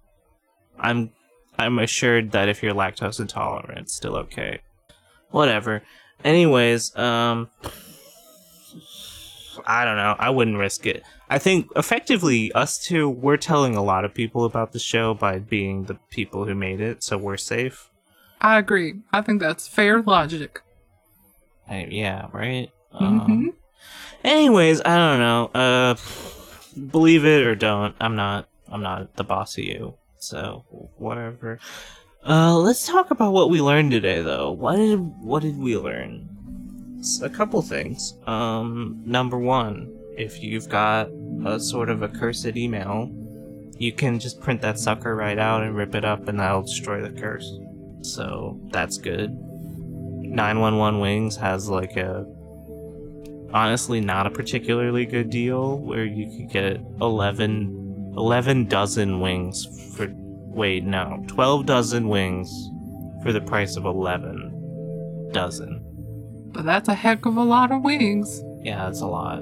[0.80, 1.11] I'm
[1.58, 4.60] I'm assured that if you're lactose intolerant, it's still okay.
[5.30, 5.84] Whatever.
[6.24, 7.49] Anyways, um,
[9.66, 10.16] I don't know.
[10.18, 11.04] I wouldn't risk it.
[11.30, 15.39] I think effectively us two, we're telling a lot of people about the show by
[15.39, 17.89] being the people who made it, so we're safe.
[18.41, 18.95] I agree.
[19.14, 20.62] I think that's fair logic.
[21.70, 22.70] I, yeah, right.
[22.93, 23.20] Mm-hmm.
[23.20, 23.54] Um,
[24.24, 25.45] anyways, I don't know.
[25.54, 25.95] Uh,
[26.91, 27.95] believe it or don't.
[28.02, 28.47] I'm not.
[28.68, 29.95] I'm not the boss of you.
[30.22, 30.65] So
[30.97, 31.59] whatever.
[32.28, 34.51] Uh, let's talk about what we learned today, though.
[34.51, 36.28] What did What did we learn?
[37.24, 38.13] a couple things.
[38.28, 41.09] Um, number one, if you've got
[41.45, 43.09] a sort of a cursed email,
[43.80, 47.01] you can just print that sucker right out and rip it up, and that'll destroy
[47.01, 47.51] the curse.
[48.03, 49.32] So that's good.
[49.34, 52.24] 911 Wings has like a
[53.51, 59.65] honestly not a particularly good deal where you could get 11 11 dozen wings
[60.54, 61.24] wait no.
[61.28, 62.70] 12 dozen wings
[63.24, 65.82] for the price of 11 dozen.
[66.54, 68.41] But that's a heck of a lot of wings.
[68.64, 69.41] yeah that's a lot.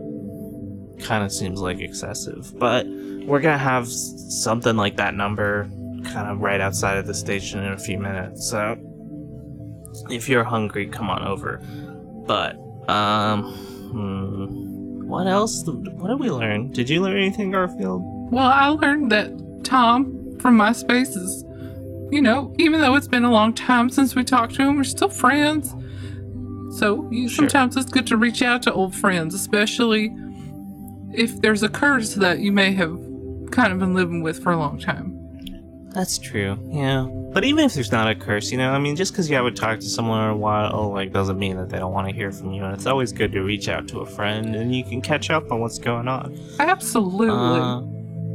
[1.03, 2.53] Kind of seems like excessive.
[2.59, 5.69] But we're gonna have something like that number
[6.05, 8.77] kind of right outside of the station in a few minutes so
[10.09, 11.61] if you're hungry come on over.
[12.25, 12.55] But
[12.89, 13.43] um
[13.91, 16.71] hmm, what else what did we learn?
[16.71, 18.01] Did you learn anything garfield?
[18.31, 19.31] Well, I learned that
[19.63, 21.43] Tom from MySpace is,
[22.11, 24.83] you know, even though it's been a long time since we talked to him, we're
[24.83, 25.73] still friends.
[26.77, 27.43] So you, Sure.
[27.49, 30.15] sometimes it's good to reach out to old friends, especially
[31.13, 32.97] if there's a curse that you may have
[33.51, 35.15] kind of been living with for a long time.
[35.91, 37.07] That's true, yeah.
[37.33, 39.55] But even if there's not a curse, you know, I mean, just because you haven't
[39.55, 42.31] talked to someone in a while, like, doesn't mean that they don't want to hear
[42.31, 42.63] from you.
[42.63, 45.51] And it's always good to reach out to a friend and you can catch up
[45.51, 46.37] on what's going on.
[46.59, 47.29] Absolutely.
[47.59, 47.81] Uh,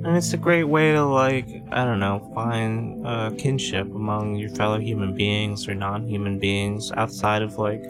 [0.04, 4.50] and it's a great way to, like, I don't know, find uh, kinship among your
[4.50, 7.82] fellow human beings or non human beings outside of, like,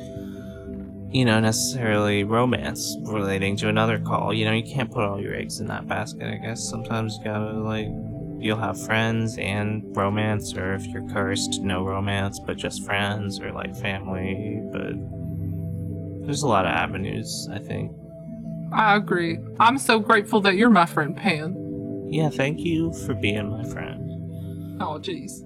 [1.10, 4.32] you know, necessarily romance relating to another call.
[4.32, 6.62] You know, you can't put all your eggs in that basket, I guess.
[6.68, 7.88] Sometimes you gotta, like,
[8.38, 13.52] you'll have friends and romance, or if you're cursed, no romance, but just friends, or
[13.52, 14.60] like family.
[14.70, 14.94] But
[16.26, 17.90] there's a lot of avenues, I think.
[18.72, 19.38] I agree.
[19.60, 21.63] I'm so grateful that you're my friend, Pan.
[22.10, 24.80] Yeah, thank you for being my friend.
[24.80, 25.42] Oh, jeez.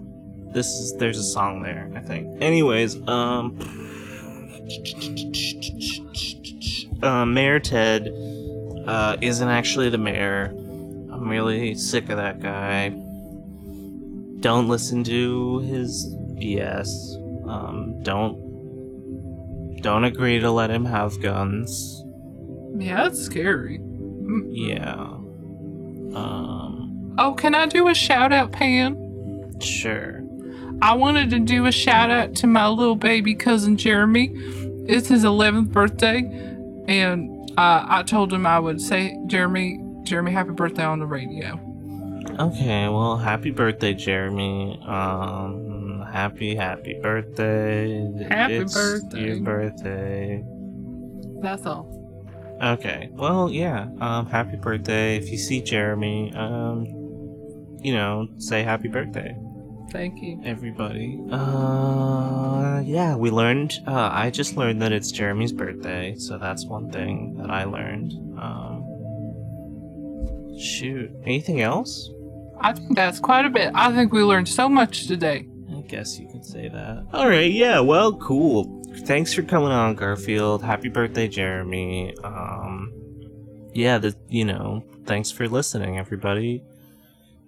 [0.52, 2.42] This is there's a song there, I think.
[2.42, 3.58] Anyways, um
[7.02, 8.08] uh, Mayor Ted
[8.86, 10.46] uh, isn't actually the mayor.
[11.12, 12.88] I'm really sick of that guy.
[14.40, 16.88] Don't listen to his BS.
[17.48, 18.46] Um, don't
[19.82, 22.02] don't agree to let him have guns.
[22.76, 23.80] Yeah, that's scary.
[24.48, 25.17] Yeah.
[26.18, 28.96] Um, Oh, can I do a shout out, Pan?
[29.60, 30.22] sure.
[30.80, 34.30] I wanted to do a shout out to my little baby cousin Jeremy.
[34.86, 36.18] It's his 11th birthday,
[36.86, 41.58] and uh, I told him I would say, Jeremy, Jeremy, happy birthday on the radio.
[42.38, 44.80] Okay, well, happy birthday, Jeremy.
[44.86, 48.00] Um, happy, happy birthday.
[48.30, 49.20] Happy It's birthday.
[49.26, 50.44] Your birthday.
[51.42, 51.97] That's all.
[52.62, 53.88] Okay, well, yeah.
[54.00, 55.16] Um, happy birthday.
[55.16, 56.86] If you see Jeremy, um,
[57.82, 59.36] you know, say happy birthday,
[59.92, 60.40] Thank you.
[60.44, 61.20] everybody.
[61.30, 63.78] Uh, yeah, we learned.
[63.86, 68.12] Uh, I just learned that it's Jeremy's birthday, so that's one thing that I learned.
[68.38, 68.84] Um,
[70.60, 72.10] shoot, anything else?
[72.60, 73.70] I think that's quite a bit.
[73.74, 75.46] I think we learned so much today.
[75.72, 77.06] I guess you could say that.
[77.12, 78.77] All right, yeah, well, cool.
[79.06, 80.62] Thanks for coming on, Garfield.
[80.62, 82.16] Happy birthday, Jeremy.
[82.24, 82.92] Um,
[83.72, 86.62] yeah, the, you know, thanks for listening, everybody.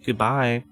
[0.05, 0.65] Goodbye.